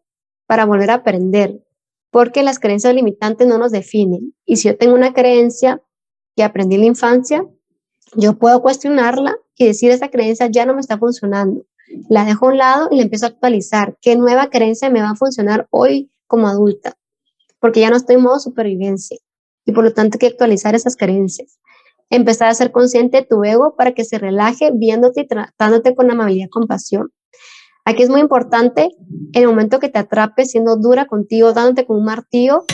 para 0.48 0.66
volver 0.66 0.92
a 0.92 0.96
aprender, 0.96 1.64
porque 2.10 2.44
las 2.44 2.60
creencias 2.60 2.94
limitantes 2.94 3.48
no 3.48 3.58
nos 3.58 3.72
definen. 3.72 4.36
Y 4.46 4.58
si 4.58 4.68
yo 4.68 4.78
tengo 4.78 4.96
una 4.96 5.14
creencia 5.14 5.82
que 6.36 6.44
aprendí 6.44 6.76
en 6.76 6.82
la 6.82 6.88
infancia, 6.88 7.46
yo 8.16 8.38
puedo 8.38 8.62
cuestionarla 8.62 9.38
y 9.56 9.66
decir, 9.66 9.92
esa 9.92 10.10
creencia 10.10 10.48
ya 10.48 10.66
no 10.66 10.74
me 10.74 10.82
está 10.82 10.98
funcionando. 10.98 11.66
La 12.10 12.26
dejo 12.26 12.48
a 12.48 12.50
un 12.50 12.58
lado 12.58 12.88
y 12.92 12.98
la 12.98 13.04
empiezo 13.04 13.26
a 13.26 13.30
actualizar. 13.30 13.98
¿Qué 14.02 14.16
nueva 14.16 14.50
creencia 14.50 14.90
me 14.90 15.02
va 15.02 15.12
a 15.12 15.16
funcionar 15.16 15.68
hoy 15.70 16.12
como 16.28 16.48
adulta? 16.48 16.98
Porque 17.60 17.80
ya 17.80 17.90
no 17.90 17.98
estoy 17.98 18.16
en 18.16 18.24
modo 18.24 18.40
supervivencia 18.40 19.18
y 19.66 19.72
por 19.72 19.84
lo 19.84 19.94
tanto 19.94 20.16
hay 20.16 20.20
que 20.20 20.28
actualizar 20.28 20.76
esas 20.76 20.96
creencias. 20.96 21.60
Empezar 22.10 22.50
a 22.50 22.54
ser 22.54 22.72
consciente 22.72 23.18
de 23.18 23.26
tu 23.26 23.44
ego 23.44 23.76
para 23.76 23.94
que 23.94 24.04
se 24.04 24.18
relaje 24.18 24.72
viéndote 24.74 25.22
y 25.22 25.28
tratándote 25.28 25.96
con 25.96 26.12
amabilidad 26.12 26.48
y 26.48 26.50
compasión. 26.50 27.12
Aquí 27.86 28.04
es 28.04 28.10
muy 28.10 28.22
importante 28.22 28.90
el 29.34 29.48
momento 29.48 29.80
que 29.80 29.90
te 29.90 30.00
atrapes 30.00 30.52
siendo 30.52 30.78
dura 30.78 31.06
contigo, 31.06 31.54
dándote 31.54 31.86
con 31.86 31.98
un 31.98 32.06
martillo 32.06 32.66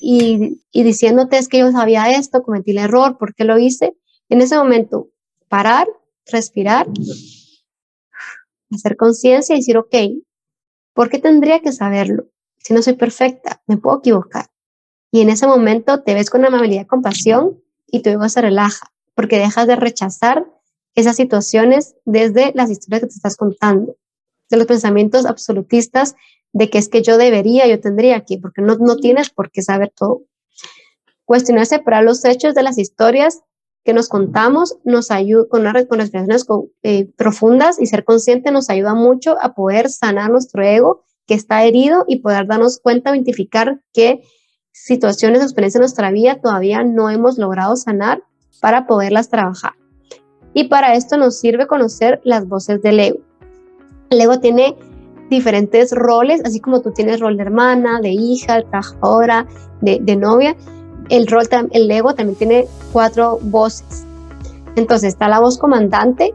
y, 0.00 0.62
y 0.70 0.82
diciéndote 0.82 1.38
es 1.38 1.48
que 1.48 1.58
yo 1.58 1.72
sabía 1.72 2.10
esto, 2.10 2.42
cometí 2.42 2.70
el 2.70 2.78
error, 2.78 3.18
¿por 3.18 3.34
qué 3.34 3.44
lo 3.44 3.58
hice? 3.58 3.96
En 4.28 4.40
ese 4.40 4.56
momento, 4.56 5.08
parar, 5.48 5.88
respirar, 6.26 6.86
hacer 8.70 8.96
conciencia 8.96 9.54
y 9.54 9.58
decir, 9.58 9.76
ok, 9.76 9.94
¿por 10.94 11.08
qué 11.08 11.18
tendría 11.18 11.60
que 11.60 11.72
saberlo? 11.72 12.28
Si 12.58 12.74
no 12.74 12.82
soy 12.82 12.94
perfecta, 12.94 13.62
me 13.66 13.76
puedo 13.76 13.98
equivocar. 13.98 14.46
Y 15.10 15.22
en 15.22 15.30
ese 15.30 15.46
momento 15.46 16.02
te 16.02 16.14
ves 16.14 16.28
con 16.30 16.44
amabilidad 16.44 16.82
y 16.82 16.86
compasión 16.86 17.62
y 17.86 18.02
tu 18.02 18.10
ego 18.10 18.28
se 18.28 18.42
relaja, 18.42 18.92
porque 19.14 19.38
dejas 19.38 19.66
de 19.66 19.76
rechazar 19.76 20.46
esas 20.94 21.16
situaciones 21.16 21.94
desde 22.04 22.52
las 22.54 22.70
historias 22.70 23.02
que 23.02 23.06
te 23.08 23.14
estás 23.14 23.36
contando, 23.36 23.96
de 24.50 24.56
los 24.56 24.66
pensamientos 24.66 25.26
absolutistas 25.26 26.14
de 26.52 26.70
que 26.70 26.78
es 26.78 26.88
que 26.88 27.02
yo 27.02 27.18
debería, 27.18 27.66
yo 27.66 27.80
tendría 27.80 28.24
que, 28.24 28.38
porque 28.38 28.62
no, 28.62 28.76
no 28.76 28.96
tienes 28.96 29.30
por 29.30 29.50
qué 29.50 29.62
saber 29.62 29.92
todo. 29.94 30.22
Cuestionarse 31.24 31.78
para 31.78 32.02
los 32.02 32.24
hechos 32.24 32.54
de 32.54 32.62
las 32.62 32.78
historias 32.78 33.42
que 33.84 33.92
nos 33.92 34.08
contamos 34.08 34.76
nos 34.84 35.10
ayuda 35.10 35.46
con, 35.48 35.62
una, 35.62 35.84
con 35.86 35.98
respiraciones 35.98 36.46
eh, 36.82 37.06
profundas 37.16 37.80
y 37.80 37.86
ser 37.86 38.04
consciente 38.04 38.50
nos 38.50 38.70
ayuda 38.70 38.94
mucho 38.94 39.36
a 39.40 39.54
poder 39.54 39.90
sanar 39.90 40.30
nuestro 40.30 40.62
ego 40.62 41.04
que 41.26 41.34
está 41.34 41.64
herido 41.64 42.04
y 42.08 42.16
poder 42.16 42.46
darnos 42.46 42.80
cuenta, 42.80 43.14
identificar 43.14 43.80
qué 43.92 44.22
situaciones 44.72 45.42
experiencias 45.42 45.76
en 45.76 45.82
nuestra 45.82 46.10
vida 46.10 46.40
todavía 46.40 46.82
no 46.84 47.10
hemos 47.10 47.38
logrado 47.38 47.76
sanar 47.76 48.22
para 48.60 48.86
poderlas 48.86 49.28
trabajar. 49.28 49.72
Y 50.54 50.64
para 50.64 50.94
esto 50.94 51.16
nos 51.16 51.38
sirve 51.38 51.66
conocer 51.66 52.20
las 52.24 52.48
voces 52.48 52.80
del 52.82 53.00
ego. 53.00 53.27
El 54.10 54.20
ego 54.20 54.40
tiene 54.40 54.76
diferentes 55.30 55.92
roles, 55.92 56.40
así 56.44 56.60
como 56.60 56.80
tú 56.80 56.92
tienes 56.92 57.20
rol 57.20 57.36
de 57.36 57.42
hermana, 57.42 58.00
de 58.00 58.10
hija, 58.10 58.56
de 58.56 58.62
trabajadora, 58.62 59.46
de, 59.80 60.16
novia 60.16 60.56
el 61.08 61.26
rol, 61.26 61.44
el 61.70 61.90
ego 61.90 62.14
también 62.14 62.36
tiene 62.36 62.66
cuatro 62.92 63.38
voces. 63.42 64.04
Entonces 64.76 65.08
está 65.14 65.28
la 65.28 65.40
voz 65.40 65.58
comandante 65.58 66.34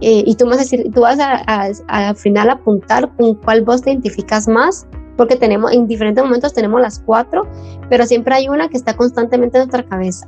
eh, 0.00 0.22
y 0.26 0.34
tú 0.34 0.46
vas 0.46 0.56
a 0.56 0.60
decir, 0.60 0.90
tú 0.92 1.02
vas 1.02 1.18
a, 1.20 1.70
al 1.86 2.16
final 2.16 2.50
apuntar 2.50 3.10
con 3.16 3.34
cuál 3.34 3.62
voz 3.62 3.82
te 3.82 3.90
identificas 3.90 4.48
más, 4.48 4.86
porque 5.16 5.36
tenemos 5.36 5.72
en 5.72 5.86
diferentes 5.86 6.22
momentos 6.24 6.52
tenemos 6.52 6.80
las 6.80 6.98
cuatro, 7.00 7.46
pero 7.88 8.06
siempre 8.06 8.34
hay 8.34 8.48
una 8.48 8.68
que 8.68 8.76
está 8.76 8.96
constantemente 8.96 9.58
en 9.58 9.68
nuestra 9.68 9.84
cabeza. 9.84 10.26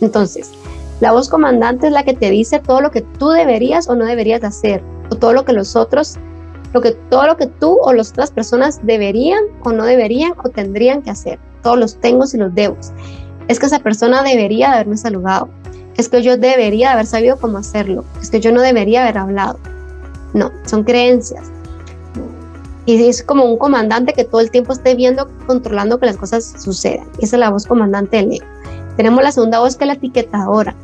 Entonces, 0.00 0.52
la 1.00 1.12
voz 1.12 1.28
comandante 1.28 1.86
es 1.86 1.92
la 1.92 2.04
que 2.04 2.14
te 2.14 2.30
dice 2.30 2.58
todo 2.58 2.80
lo 2.80 2.90
que 2.90 3.02
tú 3.02 3.30
deberías 3.30 3.88
o 3.88 3.94
no 3.94 4.04
deberías 4.04 4.42
hacer, 4.44 4.82
todo 5.16 5.32
lo 5.32 5.44
que 5.44 5.52
los 5.52 5.76
otros, 5.76 6.16
lo 6.72 6.80
que 6.80 6.92
todo 6.92 7.26
lo 7.26 7.36
que 7.36 7.46
tú 7.46 7.78
o 7.82 7.92
las 7.92 8.10
otras 8.10 8.30
personas 8.30 8.80
deberían 8.82 9.42
o 9.62 9.72
no 9.72 9.84
deberían 9.84 10.32
o 10.42 10.48
tendrían 10.48 11.02
que 11.02 11.10
hacer, 11.10 11.38
todos 11.62 11.78
los 11.78 12.00
tengo 12.00 12.24
y 12.32 12.36
los 12.36 12.54
debos 12.54 12.92
es 13.48 13.58
que 13.58 13.66
esa 13.66 13.78
persona 13.80 14.22
debería 14.22 14.72
haberme 14.72 14.96
saludado, 14.96 15.48
es 15.96 16.08
que 16.08 16.22
yo 16.22 16.36
debería 16.36 16.92
haber 16.92 17.06
sabido 17.06 17.36
cómo 17.36 17.58
hacerlo, 17.58 18.04
es 18.20 18.30
que 18.30 18.40
yo 18.40 18.52
no 18.52 18.60
debería 18.60 19.02
haber 19.02 19.18
hablado. 19.18 19.58
No, 20.34 20.50
son 20.64 20.84
creencias. 20.84 21.50
Y 22.86 23.06
es 23.06 23.22
como 23.22 23.44
un 23.44 23.58
comandante 23.58 24.12
que 24.12 24.24
todo 24.24 24.40
el 24.40 24.50
tiempo 24.50 24.72
esté 24.72 24.94
viendo, 24.94 25.28
controlando 25.46 25.98
que 25.98 26.06
las 26.06 26.16
cosas 26.16 26.54
sucedan. 26.58 27.06
Esa 27.20 27.36
es 27.36 27.40
la 27.40 27.50
voz 27.50 27.66
comandante 27.66 28.16
del 28.16 28.32
ego. 28.32 28.46
Tenemos 28.96 29.22
la 29.22 29.30
segunda 29.30 29.60
voz 29.60 29.76
que 29.76 29.84
es 29.84 29.88
la 29.88 29.94
etiquetadora. 29.94 30.74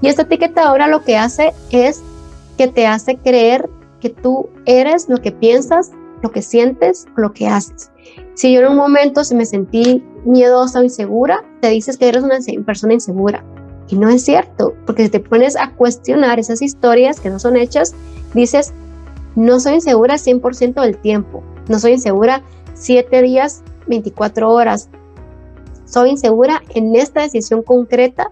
Y 0.00 0.08
esta 0.08 0.22
etiquetadora 0.22 0.86
lo 0.86 1.02
que 1.02 1.16
hace 1.16 1.52
es 1.70 2.02
que 2.56 2.68
te 2.68 2.86
hace 2.86 3.16
creer 3.16 3.68
que 4.00 4.10
tú 4.10 4.48
eres 4.66 5.08
lo 5.08 5.20
que 5.20 5.32
piensas, 5.32 5.90
lo 6.22 6.30
que 6.30 6.42
sientes 6.42 7.06
lo 7.16 7.32
que 7.32 7.46
haces. 7.46 7.90
Si 8.34 8.52
yo 8.52 8.60
en 8.60 8.72
un 8.72 8.76
momento 8.76 9.24
se 9.24 9.34
me 9.34 9.46
sentí 9.46 10.04
miedosa 10.24 10.80
o 10.80 10.82
insegura, 10.82 11.44
te 11.60 11.68
dices 11.68 11.96
que 11.96 12.08
eres 12.08 12.22
una 12.22 12.38
persona 12.64 12.94
insegura. 12.94 13.44
Y 13.88 13.96
no 13.96 14.08
es 14.08 14.24
cierto, 14.24 14.74
porque 14.86 15.04
si 15.04 15.10
te 15.10 15.20
pones 15.20 15.56
a 15.56 15.70
cuestionar 15.70 16.38
esas 16.38 16.62
historias 16.62 17.20
que 17.20 17.30
no 17.30 17.38
son 17.38 17.56
hechas, 17.56 17.94
dices, 18.32 18.72
no 19.36 19.60
soy 19.60 19.74
insegura 19.74 20.14
100% 20.14 20.80
del 20.80 20.96
tiempo, 20.98 21.42
no 21.68 21.78
soy 21.78 21.92
insegura 21.92 22.42
7 22.74 23.22
días, 23.22 23.62
24 23.86 24.50
horas. 24.50 24.88
soy 25.84 26.10
insegura 26.10 26.62
en 26.74 26.96
esta 26.96 27.20
decisión 27.20 27.62
concreta 27.62 28.30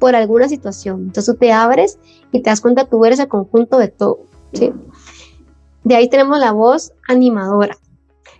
por 0.00 0.16
alguna 0.16 0.48
situación. 0.48 1.02
Entonces 1.02 1.32
tú 1.32 1.38
te 1.38 1.52
abres 1.52 2.00
y 2.32 2.42
te 2.42 2.50
das 2.50 2.60
cuenta, 2.60 2.86
tú 2.86 3.04
eres 3.04 3.20
el 3.20 3.28
conjunto 3.28 3.78
de 3.78 3.88
todo. 3.88 4.24
¿sí? 4.52 4.72
De 5.84 5.94
ahí 5.94 6.08
tenemos 6.08 6.40
la 6.40 6.50
voz 6.50 6.92
animadora. 7.06 7.76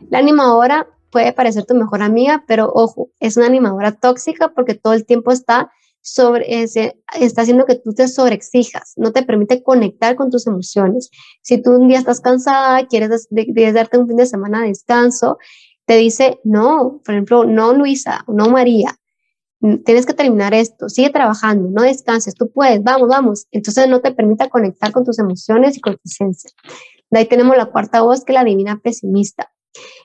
La 0.08 0.18
animadora 0.18 0.88
puede 1.10 1.32
parecer 1.32 1.66
tu 1.66 1.74
mejor 1.74 2.02
amiga, 2.02 2.44
pero 2.48 2.72
ojo, 2.74 3.10
es 3.20 3.36
una 3.36 3.46
animadora 3.46 3.92
tóxica 3.92 4.52
porque 4.54 4.74
todo 4.74 4.94
el 4.94 5.06
tiempo 5.06 5.30
está 5.30 5.70
sobre 6.02 6.62
está 6.62 7.42
haciendo 7.42 7.66
que 7.66 7.74
tú 7.74 7.92
te 7.92 8.08
sobreexijas, 8.08 8.94
no 8.96 9.12
te 9.12 9.22
permite 9.22 9.62
conectar 9.62 10.16
con 10.16 10.30
tus 10.30 10.46
emociones. 10.46 11.10
Si 11.42 11.60
tú 11.60 11.72
un 11.72 11.88
día 11.88 11.98
estás 11.98 12.20
cansada, 12.20 12.86
quieres 12.86 13.28
darte 13.74 13.98
un 13.98 14.08
fin 14.08 14.16
de 14.16 14.24
semana 14.24 14.62
de 14.62 14.68
descanso, 14.68 15.36
te 15.84 15.96
dice, 15.96 16.40
no, 16.42 17.00
por 17.04 17.14
ejemplo, 17.14 17.44
no 17.44 17.74
Luisa, 17.74 18.24
no 18.28 18.48
María, 18.48 18.96
tienes 19.60 20.06
que 20.06 20.14
terminar 20.14 20.54
esto, 20.54 20.88
sigue 20.88 21.10
trabajando, 21.10 21.68
no 21.68 21.82
descanses, 21.82 22.34
tú 22.34 22.50
puedes, 22.50 22.82
vamos, 22.82 23.08
vamos. 23.08 23.46
Entonces 23.50 23.88
no 23.88 24.00
te 24.00 24.12
permite 24.12 24.48
conectar 24.48 24.90
con 24.92 25.04
tus 25.04 25.18
emociones 25.18 25.76
y 25.76 25.80
con 25.80 25.94
tu 25.94 26.00
esencia. 26.04 26.50
De 27.10 27.20
ahí 27.20 27.26
tenemos 27.26 27.56
la 27.56 27.66
cuarta 27.66 28.00
voz, 28.00 28.24
que 28.24 28.32
es 28.32 28.34
la 28.34 28.44
divina 28.44 28.80
pesimista. 28.82 29.52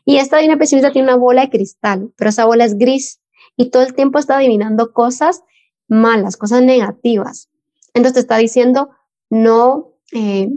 Y 0.03 0.17
esta 0.17 0.37
divina 0.37 0.57
pesimista 0.57 0.91
tiene 0.91 1.07
una 1.07 1.17
bola 1.17 1.41
de 1.41 1.49
cristal, 1.49 2.11
pero 2.17 2.29
esa 2.29 2.45
bola 2.45 2.65
es 2.65 2.77
gris 2.77 3.21
y 3.55 3.69
todo 3.69 3.83
el 3.83 3.93
tiempo 3.93 4.19
está 4.19 4.37
adivinando 4.37 4.91
cosas 4.91 5.43
malas, 5.87 6.35
cosas 6.35 6.61
negativas. 6.61 7.49
Entonces 7.93 8.13
te 8.13 8.19
está 8.19 8.37
diciendo, 8.37 8.89
no, 9.29 9.93
eh, 10.11 10.49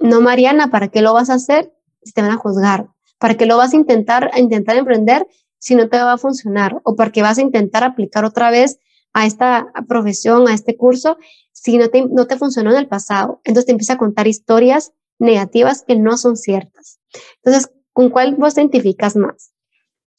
no 0.00 0.20
Mariana, 0.20 0.70
¿para 0.70 0.88
qué 0.88 1.02
lo 1.02 1.14
vas 1.14 1.30
a 1.30 1.34
hacer 1.34 1.72
si 2.02 2.12
te 2.12 2.22
van 2.22 2.32
a 2.32 2.36
juzgar? 2.36 2.88
¿Para 3.18 3.36
qué 3.36 3.46
lo 3.46 3.56
vas 3.56 3.74
a 3.74 3.76
intentar, 3.76 4.30
a 4.32 4.40
intentar 4.40 4.76
emprender 4.76 5.26
si 5.60 5.76
no 5.76 5.88
te 5.88 5.98
va 5.98 6.14
a 6.14 6.18
funcionar? 6.18 6.80
¿O 6.82 6.96
para 6.96 7.12
qué 7.12 7.22
vas 7.22 7.38
a 7.38 7.42
intentar 7.42 7.84
aplicar 7.84 8.24
otra 8.24 8.50
vez 8.50 8.80
a 9.12 9.26
esta 9.26 9.72
profesión, 9.88 10.48
a 10.48 10.54
este 10.54 10.76
curso, 10.76 11.16
si 11.52 11.78
no 11.78 11.88
te, 11.88 12.06
no 12.06 12.26
te 12.26 12.36
funcionó 12.36 12.72
en 12.72 12.78
el 12.78 12.88
pasado? 12.88 13.40
Entonces 13.44 13.66
te 13.66 13.72
empieza 13.72 13.92
a 13.92 13.98
contar 13.98 14.26
historias 14.26 14.92
negativas 15.18 15.84
que 15.86 15.96
no 15.96 16.16
son 16.16 16.36
ciertas. 16.36 16.98
Entonces, 17.44 17.70
¿con 17.92 18.10
cuál 18.10 18.34
vos 18.36 18.54
te 18.54 18.62
identificas 18.62 19.14
más? 19.14 19.52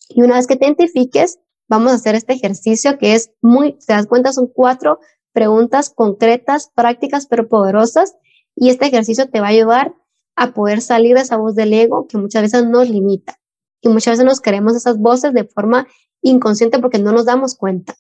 Y 0.09 0.21
una 0.21 0.35
vez 0.35 0.47
que 0.47 0.55
te 0.55 0.65
identifiques, 0.65 1.39
vamos 1.67 1.91
a 1.91 1.95
hacer 1.95 2.15
este 2.15 2.33
ejercicio 2.33 2.97
que 2.97 3.15
es 3.15 3.31
muy, 3.41 3.73
te 3.73 3.93
das 3.93 4.07
cuenta, 4.07 4.31
son 4.31 4.47
cuatro 4.47 4.99
preguntas 5.33 5.89
concretas, 5.89 6.69
prácticas, 6.75 7.25
pero 7.25 7.47
poderosas. 7.47 8.15
Y 8.55 8.69
este 8.69 8.87
ejercicio 8.87 9.29
te 9.29 9.39
va 9.39 9.47
a 9.47 9.51
ayudar 9.51 9.95
a 10.35 10.53
poder 10.53 10.81
salir 10.81 11.15
de 11.15 11.21
esa 11.21 11.37
voz 11.37 11.55
del 11.55 11.73
ego 11.73 12.07
que 12.07 12.17
muchas 12.17 12.43
veces 12.43 12.65
nos 12.65 12.89
limita. 12.89 13.40
Y 13.81 13.89
muchas 13.89 14.13
veces 14.13 14.25
nos 14.25 14.41
queremos 14.41 14.75
esas 14.75 14.97
voces 14.97 15.33
de 15.33 15.43
forma 15.45 15.87
inconsciente 16.21 16.79
porque 16.79 16.99
no 16.99 17.11
nos 17.11 17.25
damos 17.25 17.55
cuenta. 17.55 17.95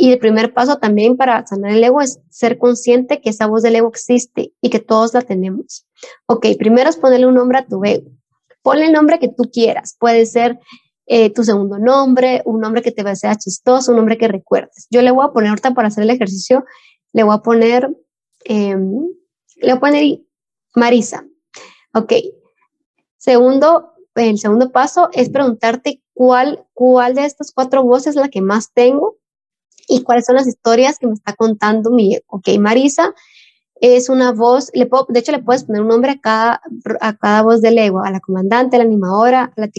Y 0.00 0.12
el 0.12 0.18
primer 0.20 0.54
paso 0.54 0.78
también 0.78 1.16
para 1.16 1.44
sanar 1.44 1.72
el 1.72 1.82
ego 1.82 2.00
es 2.00 2.20
ser 2.30 2.56
consciente 2.58 3.20
que 3.20 3.30
esa 3.30 3.46
voz 3.48 3.62
del 3.62 3.74
ego 3.74 3.88
existe 3.88 4.52
y 4.60 4.70
que 4.70 4.78
todos 4.78 5.12
la 5.12 5.22
tenemos. 5.22 5.88
Ok, 6.26 6.46
primero 6.56 6.88
es 6.88 6.96
ponerle 6.96 7.26
un 7.26 7.34
nombre 7.34 7.58
a 7.58 7.66
tu 7.66 7.84
ego. 7.84 8.08
Ponle 8.62 8.86
el 8.86 8.92
nombre 8.92 9.18
que 9.18 9.28
tú 9.28 9.50
quieras. 9.52 9.96
Puede 9.98 10.24
ser 10.26 10.60
eh, 11.06 11.30
tu 11.32 11.42
segundo 11.42 11.78
nombre, 11.78 12.42
un 12.44 12.60
nombre 12.60 12.82
que 12.82 12.92
te 12.92 13.16
sea 13.16 13.34
chistoso, 13.34 13.90
un 13.90 13.96
nombre 13.96 14.18
que 14.18 14.28
recuerdes. 14.28 14.86
Yo 14.90 15.02
le 15.02 15.10
voy 15.10 15.26
a 15.26 15.32
poner 15.32 15.48
ahorita 15.48 15.74
para 15.74 15.88
hacer 15.88 16.04
el 16.04 16.10
ejercicio, 16.10 16.64
le 17.12 17.24
voy 17.24 17.34
a 17.34 17.38
poner, 17.38 17.90
em, 18.44 19.06
le 19.56 19.68
voy 19.68 19.76
a 19.78 19.80
poner 19.80 20.20
Marisa. 20.76 21.26
Ok. 21.94 22.12
Segundo, 23.16 23.94
el 24.26 24.38
segundo 24.38 24.70
paso 24.70 25.08
es 25.12 25.30
preguntarte 25.30 26.02
cuál, 26.14 26.66
cuál 26.74 27.14
de 27.14 27.24
estas 27.24 27.52
cuatro 27.52 27.84
voces 27.84 28.08
es 28.08 28.16
la 28.16 28.28
que 28.28 28.40
más 28.40 28.72
tengo 28.72 29.16
y 29.88 30.02
cuáles 30.02 30.26
son 30.26 30.36
las 30.36 30.46
historias 30.46 30.98
que 30.98 31.06
me 31.06 31.14
está 31.14 31.34
contando 31.34 31.90
mi, 31.90 32.18
ok, 32.26 32.48
Marisa 32.58 33.14
es 33.80 34.08
una 34.08 34.32
voz, 34.32 34.70
le 34.74 34.86
puedo, 34.86 35.06
de 35.08 35.20
hecho 35.20 35.32
le 35.32 35.42
puedes 35.42 35.64
poner 35.64 35.82
un 35.82 35.88
nombre 35.88 36.12
a 36.12 36.20
cada, 36.20 36.60
a 37.00 37.16
cada 37.16 37.42
voz 37.42 37.60
del 37.60 37.78
ego, 37.78 38.04
a 38.04 38.10
la 38.10 38.20
comandante, 38.20 38.76
a 38.76 38.80
la 38.80 38.84
animadora, 38.84 39.52
a 39.56 39.60
la 39.60 39.70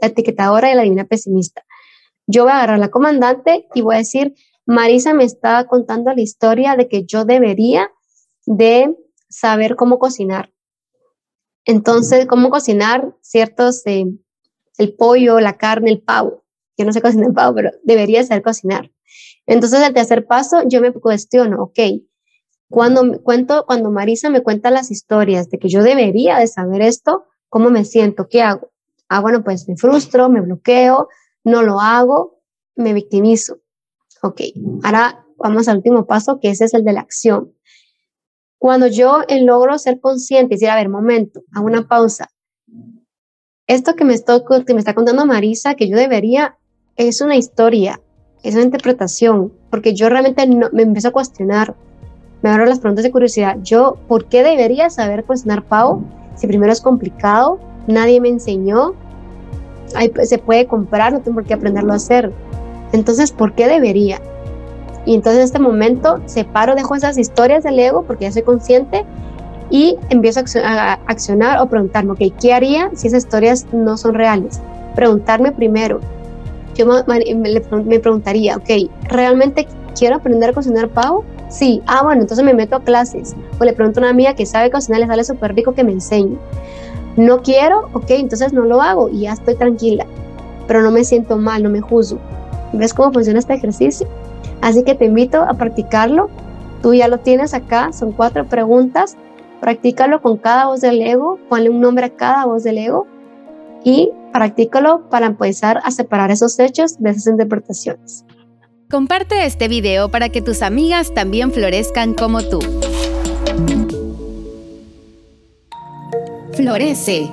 etiquetadora 0.00 0.68
y 0.68 0.72
a 0.72 0.74
la 0.74 0.82
divina 0.82 1.04
pesimista. 1.04 1.64
Yo 2.26 2.44
voy 2.44 2.52
a 2.52 2.56
agarrar 2.56 2.76
a 2.76 2.78
la 2.78 2.90
comandante 2.90 3.66
y 3.74 3.80
voy 3.80 3.96
a 3.96 3.98
decir, 3.98 4.34
Marisa 4.66 5.14
me 5.14 5.24
está 5.24 5.66
contando 5.66 6.12
la 6.12 6.20
historia 6.20 6.76
de 6.76 6.88
que 6.88 7.04
yo 7.04 7.24
debería 7.24 7.90
de 8.46 8.94
saber 9.28 9.76
cómo 9.76 9.98
cocinar. 9.98 10.52
Entonces, 11.64 12.26
cómo 12.26 12.50
cocinar 12.50 13.14
ciertos, 13.20 13.86
eh, 13.86 14.06
el 14.78 14.94
pollo, 14.94 15.40
la 15.40 15.56
carne, 15.56 15.90
el 15.90 16.02
pavo. 16.02 16.44
Yo 16.76 16.84
no 16.84 16.92
sé 16.92 17.00
cocinar 17.00 17.32
pavo, 17.32 17.54
pero 17.54 17.70
debería 17.84 18.24
saber 18.24 18.42
cocinar. 18.42 18.90
Entonces, 19.46 19.80
el 19.82 19.94
tercer 19.94 20.26
paso, 20.26 20.62
yo 20.66 20.80
me 20.80 20.92
cuestiono, 20.92 21.62
ok, 21.62 21.78
cuando, 22.72 23.22
cuento, 23.22 23.64
cuando 23.66 23.90
Marisa 23.90 24.30
me 24.30 24.42
cuenta 24.42 24.70
las 24.70 24.90
historias 24.90 25.50
de 25.50 25.58
que 25.58 25.68
yo 25.68 25.82
debería 25.82 26.38
de 26.38 26.46
saber 26.46 26.80
esto, 26.80 27.26
¿cómo 27.50 27.68
me 27.68 27.84
siento? 27.84 28.28
¿Qué 28.28 28.40
hago? 28.40 28.72
Ah, 29.10 29.20
bueno, 29.20 29.44
pues 29.44 29.68
me 29.68 29.76
frustro, 29.76 30.30
me 30.30 30.40
bloqueo, 30.40 31.08
no 31.44 31.62
lo 31.62 31.80
hago, 31.80 32.40
me 32.74 32.94
victimizo. 32.94 33.58
Ok, 34.22 34.40
ahora 34.84 35.26
vamos 35.36 35.68
al 35.68 35.76
último 35.78 36.06
paso, 36.06 36.40
que 36.40 36.48
ese 36.48 36.64
es 36.64 36.72
el 36.72 36.82
de 36.82 36.94
la 36.94 37.00
acción. 37.00 37.52
Cuando 38.62 38.86
yo 38.86 39.22
logro 39.40 39.76
ser 39.76 39.98
consciente 39.98 40.54
y 40.54 40.56
decir, 40.56 40.70
a 40.70 40.76
ver, 40.76 40.88
momento, 40.88 41.42
a 41.52 41.60
una 41.60 41.88
pausa. 41.88 42.28
Esto 43.66 43.96
que 43.96 44.04
me, 44.04 44.14
estoy, 44.14 44.42
que 44.64 44.72
me 44.72 44.78
está 44.78 44.94
contando 44.94 45.26
Marisa, 45.26 45.74
que 45.74 45.88
yo 45.88 45.96
debería, 45.96 46.56
es 46.94 47.20
una 47.20 47.34
historia, 47.34 48.00
es 48.44 48.54
una 48.54 48.62
interpretación, 48.62 49.52
porque 49.68 49.94
yo 49.94 50.08
realmente 50.08 50.46
no, 50.46 50.68
me 50.72 50.82
empiezo 50.82 51.08
a 51.08 51.10
cuestionar, 51.10 51.74
me 52.42 52.50
abro 52.50 52.64
las 52.64 52.78
preguntas 52.78 53.02
de 53.02 53.10
curiosidad. 53.10 53.58
Yo, 53.64 53.96
¿por 54.06 54.26
qué 54.26 54.44
debería 54.44 54.90
saber 54.90 55.24
cocinar 55.24 55.64
pavo? 55.64 56.04
Si 56.36 56.46
primero 56.46 56.72
es 56.72 56.80
complicado, 56.80 57.58
nadie 57.88 58.20
me 58.20 58.28
enseñó, 58.28 58.94
pues, 60.14 60.28
se 60.28 60.38
puede 60.38 60.68
comprar, 60.68 61.12
no 61.12 61.20
tengo 61.20 61.34
por 61.34 61.46
qué 61.46 61.54
aprenderlo 61.54 61.94
a 61.94 61.96
hacer. 61.96 62.32
Entonces, 62.92 63.32
¿por 63.32 63.56
qué 63.56 63.66
debería? 63.66 64.20
Y 65.04 65.14
entonces 65.14 65.38
en 65.38 65.44
este 65.44 65.58
momento 65.58 66.20
separo, 66.26 66.74
dejo 66.74 66.94
esas 66.94 67.18
historias 67.18 67.64
del 67.64 67.78
ego 67.78 68.04
porque 68.04 68.24
ya 68.24 68.32
soy 68.32 68.42
consciente 68.42 69.04
y 69.70 69.96
empiezo 70.10 70.40
a 70.64 70.92
accionar 71.06 71.58
o 71.60 71.66
preguntarme, 71.66 72.14
¿qué 72.40 72.52
haría 72.52 72.90
si 72.94 73.08
esas 73.08 73.24
historias 73.24 73.66
no 73.72 73.96
son 73.96 74.14
reales? 74.14 74.60
Preguntarme 74.94 75.50
primero. 75.50 76.00
Yo 76.74 76.86
me 76.86 77.98
preguntaría, 78.00 78.56
ok, 78.56 78.90
¿realmente 79.08 79.66
quiero 79.98 80.16
aprender 80.16 80.50
a 80.50 80.52
cocinar 80.52 80.88
pavo? 80.88 81.24
Sí, 81.48 81.82
ah, 81.86 82.02
bueno, 82.02 82.22
entonces 82.22 82.44
me 82.44 82.54
meto 82.54 82.76
a 82.76 82.82
clases. 82.82 83.34
O 83.58 83.64
le 83.64 83.72
pregunto 83.72 84.00
a 84.00 84.02
una 84.02 84.10
amiga 84.10 84.34
que 84.34 84.46
sabe 84.46 84.70
cocinar, 84.70 85.00
le 85.00 85.06
sale 85.06 85.24
súper 85.24 85.54
rico 85.54 85.74
que 85.74 85.84
me 85.84 85.92
enseñe. 85.92 86.38
No 87.16 87.42
quiero, 87.42 87.90
ok, 87.92 88.10
entonces 88.10 88.54
no 88.54 88.64
lo 88.64 88.80
hago 88.80 89.10
y 89.10 89.22
ya 89.22 89.32
estoy 89.32 89.54
tranquila. 89.54 90.06
Pero 90.66 90.82
no 90.82 90.90
me 90.90 91.04
siento 91.04 91.36
mal, 91.36 91.62
no 91.62 91.68
me 91.68 91.80
juzgo. 91.80 92.18
¿Ves 92.72 92.94
cómo 92.94 93.12
funciona 93.12 93.38
este 93.38 93.52
ejercicio? 93.52 94.06
Así 94.62 94.84
que 94.84 94.94
te 94.94 95.04
invito 95.04 95.42
a 95.42 95.54
practicarlo. 95.54 96.30
Tú 96.80 96.94
ya 96.94 97.08
lo 97.08 97.18
tienes 97.18 97.52
acá, 97.52 97.92
son 97.92 98.12
cuatro 98.12 98.46
preguntas. 98.46 99.16
Practícalo 99.60 100.22
con 100.22 100.38
cada 100.38 100.66
voz 100.66 100.80
del 100.80 101.02
ego, 101.02 101.38
ponle 101.48 101.68
un 101.68 101.80
nombre 101.80 102.06
a 102.06 102.10
cada 102.10 102.46
voz 102.46 102.64
del 102.64 102.78
ego 102.78 103.06
y 103.84 104.10
practícalo 104.32 105.08
para 105.10 105.26
empezar 105.26 105.80
a 105.84 105.90
separar 105.90 106.30
esos 106.30 106.58
hechos 106.58 106.98
de 106.98 107.10
esas 107.10 107.26
interpretaciones. 107.26 108.24
Comparte 108.90 109.44
este 109.46 109.68
video 109.68 110.10
para 110.10 110.28
que 110.28 110.42
tus 110.42 110.62
amigas 110.62 111.12
también 111.14 111.52
florezcan 111.52 112.14
como 112.14 112.42
tú. 112.42 112.60
Florece 116.52 117.30